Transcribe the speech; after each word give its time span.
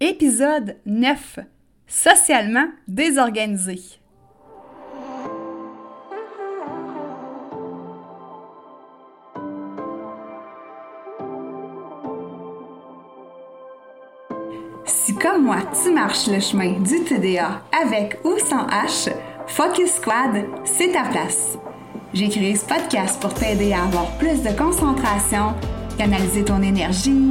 Épisode 0.00 0.76
9 0.86 1.40
Socialement 1.88 2.68
désorganisé. 2.86 3.80
Si 14.84 15.16
comme 15.16 15.46
moi, 15.46 15.56
tu 15.82 15.90
marches 15.92 16.28
le 16.28 16.38
chemin 16.38 16.78
du 16.78 17.02
TDA 17.02 17.62
avec 17.82 18.18
ou 18.24 18.38
sans 18.38 18.68
H, 18.68 19.12
Focus 19.48 19.94
Squad, 19.94 20.44
c'est 20.64 20.92
ta 20.92 21.02
place. 21.08 21.58
J'ai 22.14 22.28
créé 22.28 22.54
ce 22.54 22.64
podcast 22.64 23.20
pour 23.20 23.34
t'aider 23.34 23.72
à 23.72 23.82
avoir 23.82 24.16
plus 24.18 24.44
de 24.44 24.56
concentration, 24.56 25.54
canaliser 25.98 26.44
ton 26.44 26.62
énergie, 26.62 27.30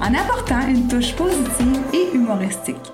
en 0.00 0.14
apportant 0.14 0.66
une 0.68 0.86
touche 0.88 1.14
positive 1.14 1.80
et 1.92 2.14
humoristique. 2.14 2.92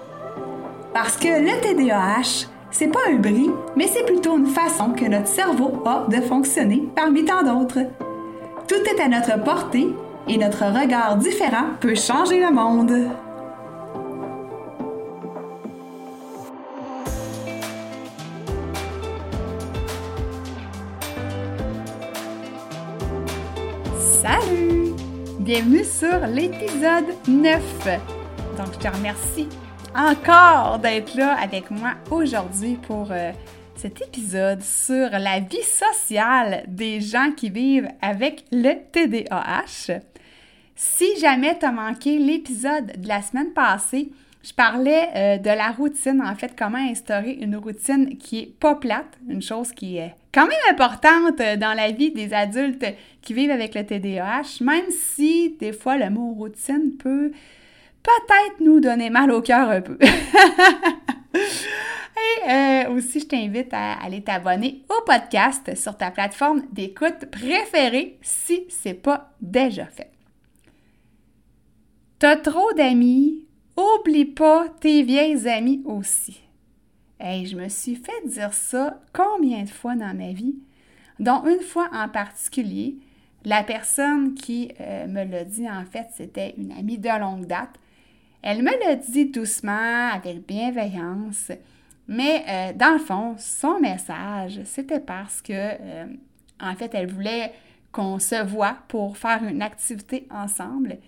Parce 0.93 1.17
que 1.17 1.29
le 1.29 1.61
TDAH, 1.61 2.49
c'est 2.71 2.89
pas 2.89 3.01
un 3.11 3.17
bris, 3.17 3.51
mais 3.77 3.87
c'est 3.87 4.05
plutôt 4.05 4.37
une 4.39 4.47
façon 4.47 4.91
que 4.91 5.05
notre 5.05 5.29
cerveau 5.29 5.83
a 5.85 6.07
de 6.09 6.21
fonctionner 6.21 6.89
parmi 6.95 7.25
tant 7.25 7.43
d'autres. 7.43 7.81
Tout 8.67 8.75
est 8.75 9.01
à 9.01 9.09
notre 9.09 9.43
portée 9.43 9.89
et 10.29 10.39
notre 10.39 10.65
regard 10.65 11.17
différent 11.17 11.67
peut 11.81 11.95
changer 11.95 12.41
le 12.41 12.53
monde. 12.53 12.93
Salut! 23.99 24.84
Bienvenue 25.45 25.85
sur 25.85 26.27
l'épisode 26.27 27.05
9. 27.29 27.61
Donc, 28.57 28.73
je 28.73 28.79
te 28.79 28.89
remercie 28.89 29.47
encore 29.95 30.79
d'être 30.79 31.15
là 31.19 31.37
avec 31.39 31.71
moi 31.71 31.93
aujourd'hui 32.11 32.77
pour 32.77 33.09
euh, 33.11 33.31
cet 33.77 34.01
épisode 34.01 34.63
sur 34.63 35.11
la 35.11 35.41
vie 35.41 35.63
sociale 35.63 36.65
des 36.67 37.03
gens 37.03 37.31
qui 37.37 37.51
vivent 37.51 37.91
avec 38.01 38.47
le 38.53 38.73
TDAH. 38.91 40.01
Si 40.77 41.19
jamais 41.21 41.59
tu 41.59 41.67
as 41.67 41.73
manqué 41.73 42.19
l'épisode 42.19 42.99
de 42.99 43.07
la 43.07 43.21
semaine 43.21 43.53
passée, 43.53 44.13
je 44.43 44.55
parlais 44.55 45.09
euh, 45.15 45.37
de 45.37 45.51
la 45.51 45.73
routine, 45.73 46.23
en 46.25 46.35
fait, 46.37 46.55
comment 46.59 46.79
instaurer 46.79 47.33
une 47.33 47.57
routine 47.57 48.17
qui 48.17 48.39
est 48.39 48.59
pas 48.59 48.77
plate, 48.77 49.19
une 49.29 49.43
chose 49.43 49.73
qui 49.73 49.99
est 49.99 50.15
quand 50.35 50.47
même 50.49 50.59
importante 50.71 51.41
euh, 51.41 51.57
dans 51.57 51.75
la 51.75 51.93
vie 51.93 52.11
des 52.11 52.35
adultes 52.35 52.85
qui 53.23 53.33
vivent 53.33 53.53
avec 53.53 53.75
le 53.75 53.87
TDAH, 53.87 54.61
même 54.63 54.91
si 54.91 55.57
des 55.61 55.73
fois 55.73 55.97
le 55.97 56.11
mot 56.11 56.33
routine 56.35 56.97
peut 56.99 57.31
peut-être 58.03 58.61
nous 58.61 58.81
donner 58.81 59.11
mal 59.11 59.31
au 59.31 59.41
cœur 59.41 59.71
un 59.71 59.81
peu. 59.81 59.97
Et 62.17 62.51
euh, 62.51 62.91
aussi, 62.91 63.21
je 63.21 63.27
t'invite 63.27 63.73
à 63.73 63.95
aller 63.95 64.23
t'abonner 64.23 64.83
au 64.89 65.05
podcast 65.05 65.75
sur 65.77 65.97
ta 65.97 66.11
plateforme 66.11 66.63
d'écoute 66.73 67.27
préférée 67.31 68.19
si 68.23 68.67
c'est 68.69 68.95
pas 68.95 69.33
déjà 69.41 69.87
fait. 69.87 70.11
T'as 72.19 72.37
trop 72.37 72.73
d'amis, 72.75 73.47
Oublie 73.77 74.27
pas 74.27 74.69
tes 74.81 75.03
vieilles 75.03 75.49
amies 75.49 75.83
aussi. 75.85 76.44
Hey, 77.21 77.47
je 77.47 77.57
me 77.57 77.69
suis 77.69 77.95
fait 77.95 78.27
dire 78.27 78.53
ça 78.53 79.01
combien 79.13 79.63
de 79.63 79.69
fois 79.69 79.95
dans 79.95 80.15
ma 80.17 80.33
vie, 80.33 80.57
dont 81.21 81.45
une 81.45 81.61
fois 81.61 81.89
en 81.93 82.09
particulier, 82.09 82.97
la 83.45 83.63
personne 83.63 84.35
qui 84.35 84.73
euh, 84.81 85.07
me 85.07 85.25
l'a 85.25 85.45
dit, 85.45 85.69
en 85.71 85.85
fait, 85.85 86.09
c'était 86.13 86.55
une 86.59 86.73
amie 86.73 86.99
de 86.99 87.21
longue 87.21 87.47
date. 87.47 87.77
Elle 88.43 88.63
me 88.63 88.71
l'a 88.85 88.97
dit 88.97 89.27
doucement, 89.27 90.09
avec 90.13 90.45
bienveillance, 90.45 91.53
mais 92.09 92.45
euh, 92.49 92.73
dans 92.75 92.95
le 92.95 92.99
fond, 92.99 93.37
son 93.39 93.79
message, 93.79 94.61
c'était 94.65 95.01
parce 95.01 95.41
que, 95.41 95.53
euh, 95.53 96.07
en 96.61 96.75
fait, 96.75 96.95
elle 96.95 97.07
voulait 97.07 97.53
qu'on 97.93 98.19
se 98.19 98.45
voit 98.45 98.79
pour 98.89 99.17
faire 99.17 99.45
une 99.45 99.63
activité 99.63 100.27
ensemble 100.31 100.99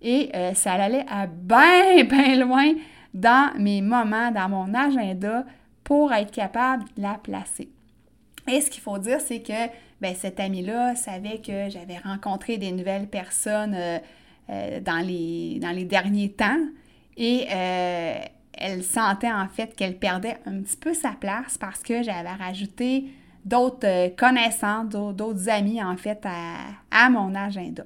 et 0.00 0.30
ça 0.54 0.72
allait 0.72 1.04
à 1.10 1.26
bien, 1.26 2.02
bien 2.08 2.36
loin 2.36 2.72
dans 3.14 3.52
mes 3.58 3.82
moments, 3.82 4.30
dans 4.30 4.48
mon 4.48 4.74
agenda 4.74 5.44
pour 5.84 6.12
être 6.12 6.30
capable 6.30 6.84
de 6.96 7.02
la 7.02 7.14
placer. 7.14 7.68
Et 8.48 8.60
ce 8.60 8.70
qu'il 8.70 8.82
faut 8.82 8.98
dire, 8.98 9.20
c'est 9.20 9.40
que 9.40 9.68
ben, 10.00 10.14
cette 10.14 10.40
amie-là 10.40 10.94
savait 10.96 11.38
que 11.38 11.68
j'avais 11.68 11.98
rencontré 11.98 12.56
des 12.58 12.72
nouvelles 12.72 13.06
personnes 13.06 13.74
euh, 13.74 13.98
euh, 14.50 14.80
dans, 14.80 15.04
les, 15.04 15.60
derniers 15.84 16.30
temps 16.30 16.58
et 17.16 17.46
elle 17.50 18.82
sentait 18.82 19.30
en 19.30 19.48
fait 19.48 19.76
qu'elle 19.76 19.96
perdait 19.96 20.38
un 20.46 20.62
petit 20.62 20.76
peu 20.76 20.94
sa 20.94 21.10
place 21.10 21.58
parce 21.58 21.82
que 21.82 22.02
j'avais 22.02 22.32
rajouté 22.32 23.04
d'autres 23.44 24.14
connaissances, 24.16 24.88
d'autres 24.88 25.48
amis 25.48 25.82
en 25.82 25.96
fait 25.96 26.26
à 26.90 27.10
mon 27.10 27.34
agenda. 27.34 27.84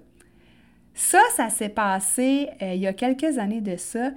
Ça, 0.95 1.21
ça 1.35 1.51
s'est 1.51 1.69
passé 1.69 2.49
euh, 2.62 2.75
il 2.75 2.81
y 2.81 2.87
a 2.87 2.93
quelques 2.93 3.39
années 3.39 3.61
de 3.61 3.77
ça. 3.77 4.11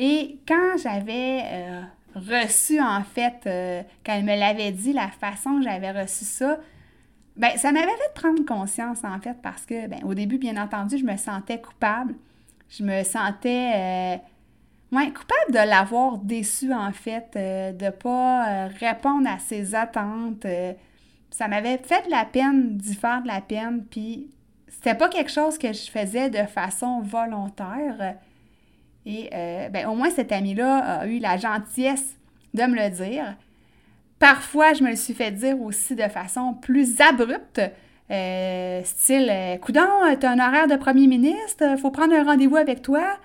Et 0.00 0.38
quand 0.46 0.78
j'avais 0.80 1.42
euh, 1.44 1.82
reçu, 2.14 2.80
en 2.80 3.02
fait, 3.02 3.40
euh, 3.46 3.82
quand 4.06 4.12
elle 4.14 4.24
me 4.24 4.38
l'avait 4.38 4.70
dit, 4.70 4.92
la 4.92 5.08
façon 5.08 5.58
que 5.58 5.64
j'avais 5.64 5.90
reçu 5.90 6.24
ça, 6.24 6.58
ben 7.36 7.56
ça 7.56 7.72
m'avait 7.72 7.86
fait 7.86 8.14
prendre 8.14 8.44
conscience, 8.44 9.02
en 9.02 9.18
fait, 9.20 9.36
parce 9.42 9.66
que, 9.66 9.88
ben, 9.88 9.98
au 10.04 10.14
début, 10.14 10.38
bien 10.38 10.56
entendu, 10.56 10.98
je 10.98 11.04
me 11.04 11.16
sentais 11.16 11.60
coupable. 11.60 12.14
Je 12.70 12.84
me 12.84 13.02
sentais 13.02 14.20
ouais, 14.92 15.10
coupable 15.10 15.52
de 15.52 15.68
l'avoir 15.68 16.18
déçu, 16.18 16.72
en 16.72 16.92
fait, 16.92 17.30
de 17.34 17.84
ne 17.84 17.90
pas 17.90 18.66
répondre 18.66 19.28
à 19.28 19.38
ses 19.38 19.74
attentes. 19.74 20.46
ça 21.30 21.48
m'avait 21.48 21.78
fait 21.78 22.04
de 22.06 22.10
la 22.10 22.24
peine 22.24 22.76
d'y 22.76 22.94
faire 22.94 23.22
de 23.22 23.28
la 23.28 23.40
peine, 23.40 23.84
puis 23.90 24.30
c'était 24.68 24.94
pas 24.94 25.08
quelque 25.08 25.30
chose 25.30 25.58
que 25.58 25.72
je 25.72 25.90
faisais 25.90 26.30
de 26.30 26.44
façon 26.46 27.00
volontaire. 27.00 28.16
Et 29.08 29.30
euh, 29.32 29.70
ben, 29.70 29.86
au 29.88 29.94
moins, 29.94 30.10
cette 30.10 30.30
amie-là 30.32 31.00
a 31.00 31.06
eu 31.06 31.18
la 31.18 31.38
gentillesse 31.38 32.18
de 32.52 32.62
me 32.64 32.76
le 32.76 32.90
dire. 32.90 33.36
Parfois, 34.18 34.74
je 34.74 34.84
me 34.84 34.90
le 34.90 34.96
suis 34.96 35.14
fait 35.14 35.30
dire 35.30 35.58
aussi 35.60 35.96
de 35.96 36.02
façon 36.02 36.52
plus 36.52 37.00
abrupte, 37.00 37.60
euh, 38.10 38.82
style 38.84 39.28
euh, 39.30 39.56
Coudon, 39.56 39.80
t'as 40.20 40.30
un 40.30 40.38
horaire 40.38 40.66
de 40.68 40.76
premier 40.76 41.06
ministre, 41.06 41.78
faut 41.78 41.90
prendre 41.90 42.14
un 42.14 42.22
rendez-vous 42.22 42.56
avec 42.56 42.82
toi. 42.82 43.18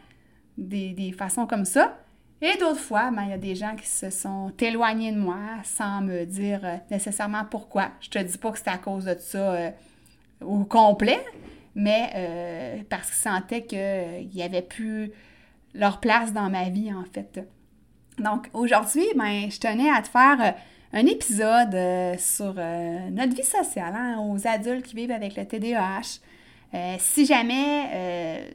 Des, 0.58 0.94
des, 0.94 1.12
façons 1.12 1.48
comme 1.48 1.66
ça. 1.66 1.98
Et 2.42 2.58
d'autres 2.60 2.80
fois, 2.80 3.12
ben, 3.12 3.24
il 3.24 3.30
y 3.32 3.34
a 3.34 3.38
des 3.38 3.56
gens 3.56 3.76
qui 3.76 3.88
se 3.88 4.10
sont 4.10 4.54
éloignés 4.60 5.12
de 5.12 5.18
moi 5.18 5.40
sans 5.64 6.02
me 6.02 6.26
dire 6.26 6.62
nécessairement 6.92 7.44
pourquoi. 7.50 7.90
Je 8.00 8.10
te 8.10 8.20
dis 8.20 8.38
pas 8.38 8.52
que 8.52 8.60
c'est 8.60 8.70
à 8.70 8.78
cause 8.78 9.06
de 9.06 9.16
ça 9.20 9.74
au 10.42 10.64
complet, 10.64 11.20
mais 11.76 12.12
euh, 12.16 12.84
parce 12.90 13.10
qu'ils 13.10 13.32
sentaient 13.32 13.64
qu'il 13.64 13.80
euh, 13.80 14.24
n'y 14.34 14.44
avait 14.44 14.62
plus 14.62 15.12
leur 15.74 16.00
place 16.00 16.34
dans 16.34 16.50
ma 16.50 16.70
vie, 16.70 16.94
en 16.94 17.04
fait. 17.06 17.40
Donc, 18.20 18.50
aujourd'hui, 18.54 19.06
ben, 19.16 19.50
je 19.50 19.60
tenais 19.60 19.90
à 19.90 20.02
te 20.02 20.08
faire 20.08 20.38
euh, 20.42 20.52
un 20.94 21.06
épisode 21.08 21.76
sur 22.20 22.54
notre 22.54 23.36
vie 23.36 23.44
sociale, 23.44 23.94
hein, 23.96 24.20
aux 24.20 24.46
adultes 24.46 24.86
qui 24.86 24.96
vivent 24.96 25.12
avec 25.12 25.36
le 25.36 25.44
TDAH. 25.44 26.20
si 27.00 27.26
jamais 27.26 28.54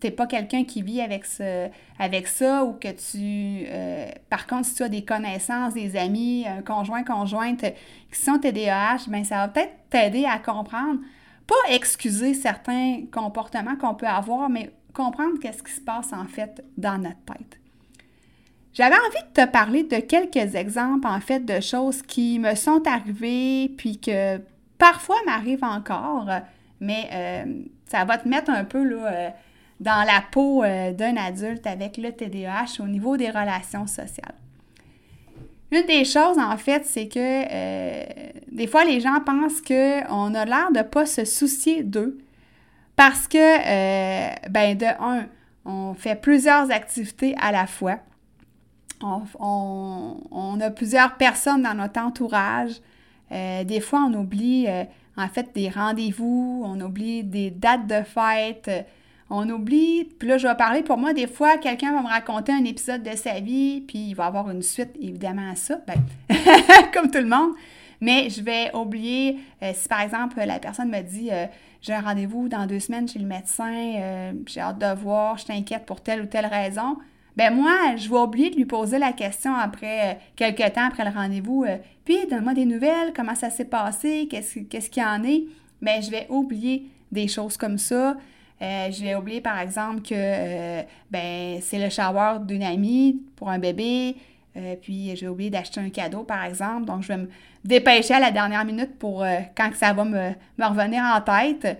tu 0.00 0.06
n'es 0.06 0.12
pas 0.12 0.28
quelqu'un 0.28 0.62
qui 0.62 0.82
vit 0.82 1.00
avec, 1.00 1.24
ce, 1.24 1.68
avec 1.98 2.28
ça 2.28 2.64
ou 2.64 2.74
que 2.74 2.92
tu... 2.92 3.66
par 4.28 4.46
contre, 4.46 4.66
si 4.66 4.76
tu 4.76 4.82
as 4.84 4.88
des 4.88 5.04
connaissances, 5.04 5.74
des 5.74 5.96
amis, 5.96 6.46
un 6.46 6.62
conjoint, 6.62 7.02
conjointe 7.02 7.64
qui 8.12 8.20
sont 8.20 8.38
TDAH, 8.38 9.08
ben 9.08 9.24
ça 9.24 9.38
va 9.38 9.48
peut-être 9.48 9.74
t'aider 9.90 10.26
à 10.26 10.38
comprendre 10.38 11.00
pas 11.50 11.74
excuser 11.74 12.34
certains 12.34 13.02
comportements 13.10 13.74
qu'on 13.74 13.96
peut 13.96 14.06
avoir, 14.06 14.48
mais 14.48 14.70
comprendre 14.92 15.38
qu'est-ce 15.40 15.62
qui 15.62 15.72
se 15.72 15.80
passe 15.80 16.12
en 16.12 16.26
fait 16.26 16.64
dans 16.76 16.98
notre 16.98 17.22
tête. 17.26 17.60
J'avais 18.72 18.96
envie 18.96 19.28
de 19.34 19.42
te 19.42 19.46
parler 19.50 19.82
de 19.82 19.96
quelques 19.96 20.54
exemples 20.54 21.06
en 21.06 21.20
fait 21.20 21.40
de 21.40 21.60
choses 21.60 22.02
qui 22.02 22.38
me 22.38 22.54
sont 22.54 22.86
arrivées 22.86 23.72
puis 23.76 23.98
que 23.98 24.38
parfois 24.78 25.16
m'arrivent 25.26 25.64
encore, 25.64 26.28
mais 26.80 27.08
euh, 27.12 27.62
ça 27.86 28.04
va 28.04 28.18
te 28.18 28.28
mettre 28.28 28.50
un 28.50 28.64
peu 28.64 28.78
euh, 28.78 29.28
dans 29.80 30.06
la 30.06 30.22
peau 30.30 30.62
euh, 30.62 30.92
d'un 30.92 31.16
adulte 31.16 31.66
avec 31.66 31.96
le 31.96 32.12
TDAH 32.12 32.80
au 32.80 32.86
niveau 32.86 33.16
des 33.16 33.28
relations 33.28 33.86
sociales. 33.86 34.34
Une 35.72 35.86
des 35.86 36.04
choses, 36.04 36.38
en 36.38 36.56
fait, 36.56 36.84
c'est 36.84 37.06
que 37.06 38.50
des 38.52 38.66
fois, 38.66 38.84
les 38.84 38.98
gens 38.98 39.20
pensent 39.24 39.60
qu'on 39.60 40.34
a 40.34 40.44
l'air 40.44 40.72
de 40.72 40.78
ne 40.78 40.82
pas 40.82 41.06
se 41.06 41.24
soucier 41.24 41.84
d'eux 41.84 42.18
parce 43.00 43.26
que, 43.26 43.38
euh, 43.38 44.30
ben, 44.50 44.76
de 44.76 44.84
un, 44.84 45.24
on 45.64 45.94
fait 45.94 46.16
plusieurs 46.20 46.70
activités 46.70 47.34
à 47.40 47.50
la 47.50 47.66
fois. 47.66 47.96
On, 49.02 50.58
a 50.60 50.70
plusieurs 50.70 51.16
personnes 51.16 51.62
dans 51.62 51.72
notre 51.72 51.98
entourage. 51.98 52.72
Euh, 53.32 53.64
des 53.64 53.80
fois, 53.80 54.00
on 54.06 54.12
oublie, 54.12 54.66
en 55.16 55.28
fait, 55.28 55.48
des 55.54 55.70
rendez-vous, 55.70 56.62
on 56.62 56.78
oublie 56.82 57.24
des 57.24 57.50
dates 57.50 57.86
de 57.86 58.02
fête 58.02 58.70
on 59.32 59.48
oublie, 59.48 60.08
puis 60.18 60.28
là, 60.28 60.38
je 60.38 60.48
vais 60.48 60.56
parler 60.56 60.82
pour 60.82 60.98
moi, 60.98 61.12
des 61.12 61.28
fois, 61.28 61.56
quelqu'un 61.56 61.92
va 61.94 62.02
me 62.02 62.08
raconter 62.08 62.50
un 62.50 62.64
épisode 62.64 63.04
de 63.04 63.16
sa 63.16 63.38
vie, 63.38 63.80
puis 63.80 64.08
il 64.08 64.14
va 64.14 64.26
avoir 64.26 64.50
une 64.50 64.60
suite, 64.60 64.90
évidemment, 65.00 65.52
à 65.52 65.54
ça, 65.54 65.80
ben, 65.86 65.94
comme 66.92 67.12
tout 67.12 67.20
le 67.20 67.28
monde. 67.28 67.52
Mais 68.00 68.28
je 68.30 68.42
vais 68.42 68.74
oublier, 68.74 69.38
euh, 69.62 69.72
si 69.74 69.86
par 69.86 70.00
exemple, 70.00 70.40
la 70.44 70.58
personne 70.58 70.90
me 70.90 71.00
dit 71.02 71.28
euh, 71.30 71.46
J'ai 71.82 71.94
un 71.94 72.00
rendez-vous 72.00 72.48
dans 72.48 72.66
deux 72.66 72.80
semaines 72.80 73.08
chez 73.08 73.18
le 73.18 73.26
médecin, 73.26 73.72
euh, 73.74 74.32
j'ai 74.46 74.60
hâte 74.60 74.78
de 74.78 74.94
voir, 74.94 75.38
je 75.38 75.46
t'inquiète 75.46 75.86
pour 75.86 76.00
telle 76.00 76.22
ou 76.22 76.26
telle 76.26 76.46
raison. 76.46 76.96
Ben 77.36 77.54
moi, 77.54 77.96
je 77.96 78.08
vais 78.08 78.16
oublier 78.16 78.50
de 78.50 78.56
lui 78.56 78.66
poser 78.66 78.98
la 78.98 79.12
question 79.12 79.54
après 79.54 80.18
quelques 80.36 80.74
temps 80.74 80.88
après 80.88 81.04
le 81.04 81.10
rendez-vous. 81.10 81.64
Puis, 82.04 82.26
donne-moi 82.28 82.54
des 82.54 82.66
nouvelles, 82.66 83.12
comment 83.14 83.34
ça 83.34 83.50
s'est 83.50 83.64
passé, 83.64 84.28
qu'est-ce 84.30 84.90
qu'il 84.90 85.02
y 85.02 85.06
en 85.06 85.22
est. 85.24 85.44
Mais 85.80 86.02
je 86.02 86.10
vais 86.10 86.26
oublier 86.28 86.90
des 87.10 87.28
choses 87.28 87.56
comme 87.56 87.78
ça. 87.78 88.16
Euh, 88.62 88.88
j'ai 88.90 89.14
oublié, 89.14 89.40
par 89.40 89.58
exemple, 89.58 90.02
que 90.02 90.14
euh, 90.14 90.82
ben, 91.10 91.58
c'est 91.62 91.78
le 91.78 91.88
shower 91.88 92.38
d'une 92.44 92.62
amie 92.62 93.22
pour 93.36 93.48
un 93.48 93.58
bébé. 93.58 94.16
Euh, 94.60 94.76
puis 94.80 95.16
j'ai 95.16 95.28
oublié 95.28 95.50
d'acheter 95.50 95.80
un 95.80 95.90
cadeau, 95.90 96.22
par 96.22 96.44
exemple. 96.44 96.84
Donc, 96.84 97.02
je 97.02 97.08
vais 97.08 97.16
me 97.16 97.28
dépêcher 97.64 98.14
à 98.14 98.20
la 98.20 98.30
dernière 98.30 98.64
minute 98.64 98.98
pour 98.98 99.24
quand 99.56 99.70
ça 99.74 99.92
va 99.92 100.04
me, 100.04 100.32
revenir 100.58 101.02
en 101.02 101.20
tête. 101.20 101.78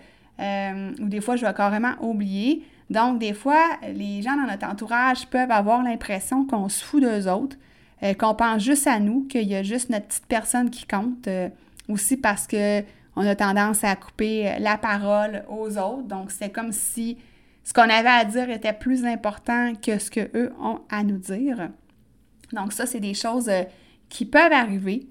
ou 1.01 1.09
des 1.09 1.21
fois, 1.21 1.37
je 1.37 1.45
vais 1.45 1.55
carrément 1.55 1.95
oublier. 2.01 2.65
Donc, 2.89 3.19
des 3.19 3.35
fois, 3.35 3.63
les 3.95 4.21
gens 4.23 4.37
dans 4.37 4.51
notre 4.51 4.67
entourage 4.67 5.27
peuvent 5.27 5.51
avoir 5.51 5.83
l'impression 5.83 6.45
qu'on 6.45 6.69
se 6.69 6.85
fout 6.85 7.03
d'eux 7.03 7.29
autres, 7.29 7.57
qu'on 8.19 8.35
pense 8.35 8.63
juste 8.63 8.87
à 8.87 8.99
nous, 8.99 9.27
qu'il 9.29 9.49
y 9.49 9.55
a 9.55 9.63
juste 9.63 9.91
notre 9.91 10.07
petite 10.07 10.27
personne 10.27 10.71
qui 10.71 10.87
compte. 10.87 11.29
aussi 11.89 12.17
parce 12.17 12.47
que 12.47 12.83
on 13.17 13.27
a 13.27 13.35
tendance 13.35 13.85
à 13.85 13.97
couper 13.97 14.55
la 14.59 14.77
parole 14.77 15.45
aux 15.49 15.77
autres. 15.79 16.05
Donc, 16.05 16.31
c'est 16.31 16.51
comme 16.51 16.73
si 16.73 17.19
ce 17.65 17.73
qu'on 17.73 17.83
avait 17.83 18.09
à 18.09 18.25
dire 18.25 18.51
était 18.51 18.73
plus 18.73 19.05
important 19.05 19.75
que 19.75 19.99
ce 19.99 20.11
qu'eux 20.11 20.53
ont 20.61 20.81
à 20.89 21.05
nous 21.05 21.19
dire. 21.19 21.71
Donc, 22.53 22.73
ça, 22.73 22.87
c'est 22.87 23.01
des 23.01 23.15
choses 23.15 23.49
euh, 23.49 23.63
qui 24.09 24.25
peuvent 24.25 24.53
arriver. 24.53 25.07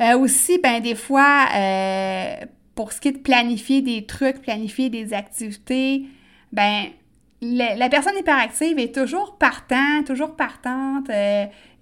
Euh, 0.00 0.18
aussi, 0.18 0.58
ben 0.58 0.80
des 0.82 0.96
fois, 0.96 1.46
euh, 1.54 2.34
pour 2.74 2.92
ce 2.92 3.00
qui 3.00 3.08
est 3.08 3.12
de 3.12 3.18
planifier 3.18 3.82
des 3.82 4.04
trucs, 4.06 4.42
planifier 4.42 4.90
des 4.90 5.14
activités, 5.14 6.06
ben 6.52 6.86
la 7.40 7.88
personne 7.90 8.16
hyperactive 8.18 8.78
est 8.78 8.94
toujours 8.94 9.36
partant, 9.36 10.02
toujours 10.04 10.34
partante. 10.34 11.10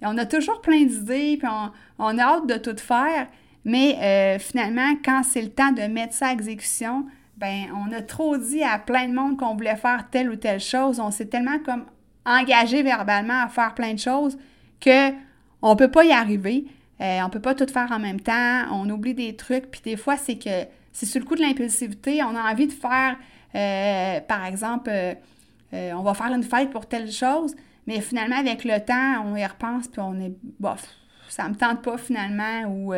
on 0.01 0.17
a 0.17 0.25
toujours 0.25 0.59
plein 0.61 0.83
d'idées, 0.83 1.37
puis 1.37 1.47
on, 1.47 1.71
on, 1.99 2.17
a 2.17 2.21
hâte 2.21 2.47
de 2.47 2.57
tout 2.57 2.75
faire. 2.77 3.27
Mais 3.63 4.37
finalement, 4.39 4.93
quand 5.05 5.23
c'est 5.23 5.41
le 5.41 5.49
temps 5.49 5.71
de 5.71 5.83
mettre 5.83 6.13
ça 6.13 6.27
à 6.27 6.33
exécution, 6.33 7.05
ben 7.37 7.67
on 7.73 7.93
a 7.93 8.01
trop 8.01 8.35
dit 8.35 8.61
à 8.61 8.77
plein 8.77 9.07
de 9.07 9.13
monde 9.13 9.37
qu'on 9.37 9.55
voulait 9.55 9.77
faire 9.77 10.09
telle 10.11 10.29
ou 10.29 10.35
telle 10.35 10.59
chose. 10.59 10.99
On 10.99 11.11
s'est 11.11 11.27
tellement 11.27 11.59
comme 11.59 11.85
engagé 12.25 12.83
verbalement 12.83 13.43
à 13.43 13.47
faire 13.47 13.73
plein 13.73 13.93
de 13.93 13.99
choses 13.99 14.37
que 14.79 15.11
on 15.61 15.75
peut 15.75 15.89
pas 15.91 16.03
y 16.03 16.11
arriver. 16.11 16.65
Euh, 17.01 17.19
on 17.23 17.29
peut 17.29 17.39
pas 17.39 17.55
tout 17.55 17.67
faire 17.67 17.91
en 17.91 17.99
même 17.99 18.19
temps. 18.19 18.65
On 18.71 18.89
oublie 18.89 19.13
des 19.13 19.35
trucs. 19.35 19.69
Puis 19.71 19.81
des 19.83 19.97
fois, 19.97 20.17
c'est 20.17 20.37
que 20.37 20.67
c'est 20.91 21.05
sur 21.05 21.19
le 21.19 21.25
coup 21.25 21.35
de 21.35 21.41
l'impulsivité. 21.41 22.21
On 22.23 22.35
a 22.35 22.51
envie 22.51 22.67
de 22.67 22.73
faire, 22.73 23.15
euh, 23.55 24.19
par 24.21 24.45
exemple, 24.45 24.91
on 25.71 26.01
va 26.03 26.13
faire 26.13 26.33
une 26.33 26.43
fête 26.43 26.69
pour 26.69 26.85
telle 26.85 27.11
chose. 27.11 27.55
Mais 27.87 27.99
finalement, 28.01 28.37
avec 28.37 28.63
le 28.63 28.79
temps, 28.79 29.25
on 29.25 29.35
y 29.35 29.45
repense, 29.45 29.87
puis 29.87 30.01
on 30.01 30.19
est, 30.19 30.31
bof, 30.59 30.85
ça 31.27 31.49
me 31.49 31.55
tente 31.55 31.81
pas 31.81 31.97
finalement, 31.97 32.63
ou 32.67 32.93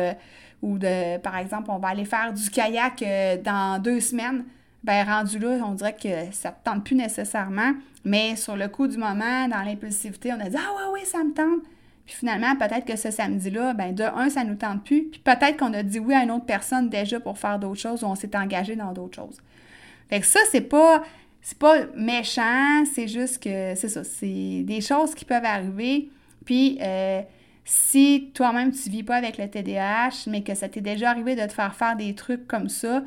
ou 0.62 0.78
de, 0.78 1.18
par 1.18 1.36
exemple, 1.36 1.70
on 1.70 1.78
va 1.78 1.88
aller 1.88 2.04
faire 2.04 2.32
du 2.32 2.50
kayak 2.50 3.02
euh, 3.02 3.36
dans 3.42 3.80
deux 3.82 4.00
semaines, 4.00 4.44
ben 4.86 5.04
rendu 5.04 5.40
là, 5.40 5.58
on 5.66 5.72
dirait 5.72 5.96
que 5.96 6.32
ça 6.32 6.50
ne 6.50 6.54
tente 6.62 6.84
plus 6.84 6.94
nécessairement. 6.94 7.72
Mais 8.04 8.36
sur 8.36 8.56
le 8.56 8.68
coup 8.68 8.86
du 8.86 8.96
moment, 8.96 9.48
dans 9.48 9.62
l'impulsivité, 9.62 10.32
on 10.32 10.40
a 10.40 10.48
dit 10.48 10.56
Ah 10.56 10.74
ouais, 10.76 10.92
oui, 10.94 11.00
ça 11.04 11.24
me 11.24 11.34
tente. 11.34 11.64
Puis 12.06 12.14
finalement, 12.14 12.54
peut-être 12.54 12.84
que 12.84 12.94
ce 12.94 13.10
samedi-là, 13.10 13.74
ben 13.74 13.92
de 13.92 14.04
un, 14.04 14.30
ça 14.30 14.44
ne 14.44 14.50
nous 14.50 14.54
tente 14.54 14.84
plus. 14.84 15.02
Puis 15.06 15.20
peut-être 15.24 15.56
qu'on 15.56 15.74
a 15.74 15.82
dit 15.82 15.98
oui 15.98 16.14
à 16.14 16.22
une 16.22 16.30
autre 16.30 16.46
personne 16.46 16.88
déjà 16.88 17.18
pour 17.18 17.36
faire 17.36 17.58
d'autres 17.58 17.80
choses 17.80 18.04
ou 18.04 18.06
on 18.06 18.14
s'est 18.14 18.36
engagé 18.36 18.76
dans 18.76 18.92
d'autres 18.92 19.16
choses. 19.16 19.40
Fait 20.08 20.20
que 20.20 20.26
ça, 20.26 20.40
c'est 20.50 20.60
pas. 20.60 21.02
C'est 21.42 21.58
pas 21.58 21.76
méchant, 21.94 22.84
c'est 22.92 23.06
juste 23.06 23.40
que 23.40 23.76
c'est 23.76 23.88
ça, 23.88 24.02
c'est 24.02 24.64
des 24.64 24.80
choses 24.80 25.14
qui 25.14 25.24
peuvent 25.24 25.44
arriver. 25.44 26.08
Puis 26.44 26.76
euh, 26.82 27.22
si 27.64 28.32
toi-même 28.34 28.72
tu 28.72 28.90
vis 28.90 29.04
pas 29.04 29.14
avec 29.14 29.38
le 29.38 29.48
TDAH, 29.48 30.28
mais 30.28 30.42
que 30.42 30.56
ça 30.56 30.68
t'est 30.68 30.80
déjà 30.80 31.10
arrivé 31.10 31.36
de 31.36 31.46
te 31.46 31.52
faire 31.52 31.72
faire 31.76 31.94
des 31.94 32.16
trucs 32.16 32.48
comme 32.48 32.68
ça, 32.68 33.04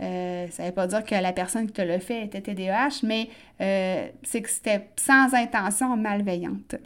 euh, 0.00 0.46
ça 0.50 0.62
ne 0.62 0.68
veut 0.68 0.74
pas 0.74 0.86
dire 0.86 1.04
que 1.04 1.14
la 1.14 1.32
personne 1.32 1.66
qui 1.66 1.72
te 1.72 1.82
l'a 1.82 2.00
fait 2.00 2.24
était 2.24 2.40
TDAH, 2.40 3.00
mais 3.02 3.28
euh, 3.60 4.08
c'est 4.22 4.40
que 4.40 4.48
c'était 4.48 4.88
sans 4.96 5.34
intention 5.34 5.96
malveillante. 5.96 6.76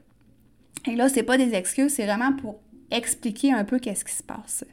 Et 0.86 0.96
là, 0.96 1.08
c'est 1.08 1.22
pas 1.22 1.38
des 1.38 1.54
excuses, 1.54 1.94
c'est 1.94 2.06
vraiment 2.06 2.32
pour 2.32 2.56
expliquer 2.90 3.52
un 3.52 3.64
peu 3.64 3.78
qu'est-ce 3.78 4.04
qui 4.04 4.12
se 4.12 4.22
passe. 4.22 4.64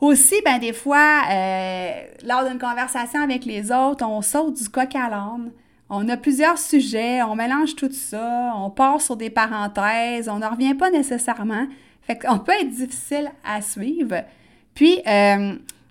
Aussi, 0.00 0.36
ben 0.44 0.58
des 0.58 0.72
fois, 0.72 1.22
euh, 1.30 1.90
lors 2.24 2.48
d'une 2.48 2.58
conversation 2.58 3.20
avec 3.20 3.44
les 3.44 3.72
autres, 3.72 4.04
on 4.06 4.22
saute 4.22 4.60
du 4.60 4.68
coq 4.68 4.94
à 4.94 5.08
l'âne. 5.08 5.50
On 5.88 6.08
a 6.08 6.16
plusieurs 6.16 6.58
sujets, 6.58 7.22
on 7.22 7.34
mélange 7.34 7.76
tout 7.76 7.92
ça, 7.92 8.52
on 8.56 8.70
part 8.70 9.00
sur 9.00 9.16
des 9.16 9.30
parenthèses, 9.30 10.28
on 10.28 10.38
ne 10.38 10.46
revient 10.46 10.74
pas 10.74 10.90
nécessairement. 10.90 11.66
Fait 12.02 12.18
qu'on 12.18 12.38
peut 12.38 12.52
être 12.60 12.70
difficile 12.70 13.30
à 13.44 13.62
suivre. 13.62 14.22
Puis 14.74 15.00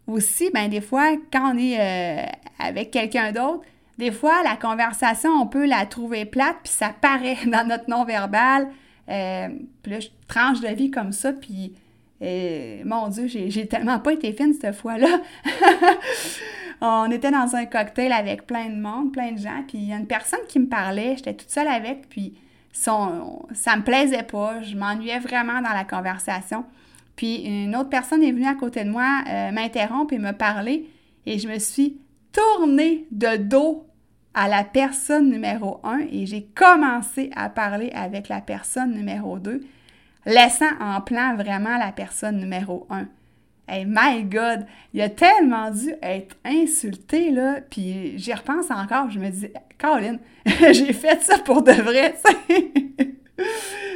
aussi, 0.07 0.49
ben 0.53 0.69
des 0.69 0.81
fois, 0.81 1.15
quand 1.31 1.53
on 1.53 1.57
est 1.57 1.79
euh, 1.79 2.25
avec 2.59 2.91
quelqu'un 2.91 3.31
d'autre, 3.31 3.63
des 3.97 4.11
fois, 4.11 4.43
la 4.43 4.57
conversation, 4.57 5.31
on 5.31 5.47
peut 5.47 5.65
la 5.65 5.85
trouver 5.85 6.25
plate, 6.25 6.57
puis 6.63 6.73
ça 6.73 6.89
paraît 6.89 7.37
dans 7.45 7.67
notre 7.67 7.89
non-verbal. 7.89 8.67
Euh, 9.09 9.49
puis 9.81 9.91
là, 9.91 9.99
je 9.99 10.07
tranche 10.27 10.61
de 10.61 10.67
vie 10.67 10.91
comme 10.91 11.11
ça, 11.11 11.33
puis 11.33 11.73
mon 12.85 13.07
Dieu, 13.09 13.27
j'ai 13.27 13.67
tellement 13.67 13.99
pas 13.99 14.13
été 14.13 14.33
fine 14.33 14.53
cette 14.59 14.75
fois-là. 14.75 15.19
on 16.81 17.11
était 17.11 17.31
dans 17.31 17.55
un 17.55 17.65
cocktail 17.65 18.11
avec 18.11 18.47
plein 18.47 18.69
de 18.69 18.79
monde, 18.79 19.11
plein 19.11 19.31
de 19.31 19.37
gens, 19.37 19.63
puis 19.67 19.77
il 19.77 19.89
y 19.89 19.93
a 19.93 19.97
une 19.97 20.07
personne 20.07 20.39
qui 20.47 20.59
me 20.59 20.67
parlait, 20.67 21.15
j'étais 21.17 21.33
toute 21.33 21.51
seule 21.51 21.67
avec, 21.67 22.09
puis 22.09 22.33
son, 22.71 23.47
ça 23.53 23.75
me 23.77 23.83
plaisait 23.83 24.23
pas, 24.23 24.61
je 24.61 24.75
m'ennuyais 24.75 25.19
vraiment 25.19 25.61
dans 25.61 25.73
la 25.73 25.85
conversation. 25.85 26.65
Puis 27.15 27.43
une 27.43 27.75
autre 27.75 27.89
personne 27.89 28.23
est 28.23 28.31
venue 28.31 28.47
à 28.47 28.55
côté 28.55 28.83
de 28.83 28.89
moi, 28.89 29.23
euh, 29.29 29.51
m'interrompre 29.51 30.13
et 30.13 30.19
me 30.19 30.31
parler, 30.31 30.89
et 31.25 31.39
je 31.39 31.47
me 31.47 31.59
suis 31.59 31.97
tournée 32.31 33.05
de 33.11 33.37
dos 33.37 33.85
à 34.35 34.49
la 34.49 34.63
personne 34.63 35.29
numéro 35.29 35.79
un 35.83 35.99
et 36.11 36.25
j'ai 36.25 36.43
commencé 36.43 37.31
à 37.35 37.49
parler 37.49 37.89
avec 37.95 38.27
la 38.27 38.41
personne 38.41 38.93
numéro 38.93 39.39
2, 39.39 39.61
laissant 40.25 40.71
en 40.81 40.99
plan 41.01 41.35
vraiment 41.35 41.77
la 41.77 41.91
personne 41.93 42.37
numéro 42.37 42.85
un. 42.89 43.07
Hey, 43.67 43.85
my 43.87 44.23
God! 44.25 44.67
Il 44.93 45.01
a 45.01 45.09
tellement 45.09 45.71
dû 45.71 45.91
être 46.03 46.35
insulté, 46.45 47.31
là. 47.31 47.61
Puis 47.67 48.15
j'y 48.15 48.31
repense 48.31 48.69
encore. 48.69 49.09
Je 49.09 49.17
me 49.17 49.29
dis, 49.29 49.47
Caroline, 49.79 50.19
j'ai 50.45 50.93
fait 50.93 51.23
ça 51.23 51.39
pour 51.39 51.63
de 51.63 51.71
vrai, 51.71 52.13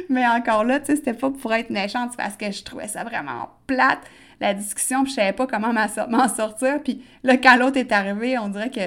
Mais 0.08 0.26
encore 0.26 0.64
là, 0.64 0.80
tu 0.80 0.86
sais, 0.86 0.96
c'était 0.96 1.14
pas 1.14 1.30
pour 1.30 1.52
être 1.52 1.70
méchante, 1.70 2.16
parce 2.16 2.36
que 2.36 2.50
je 2.50 2.62
trouvais 2.62 2.88
ça 2.88 3.04
vraiment 3.04 3.50
plate, 3.66 4.00
la 4.40 4.54
discussion, 4.54 5.04
puis 5.04 5.12
je 5.12 5.16
savais 5.16 5.32
pas 5.32 5.46
comment 5.46 5.72
m'en 5.72 6.28
sortir. 6.28 6.82
Puis 6.82 7.02
là, 7.22 7.36
quand 7.36 7.56
l'autre 7.56 7.76
est 7.76 7.92
arrivé, 7.92 8.38
on 8.38 8.48
dirait 8.48 8.70
que 8.70 8.80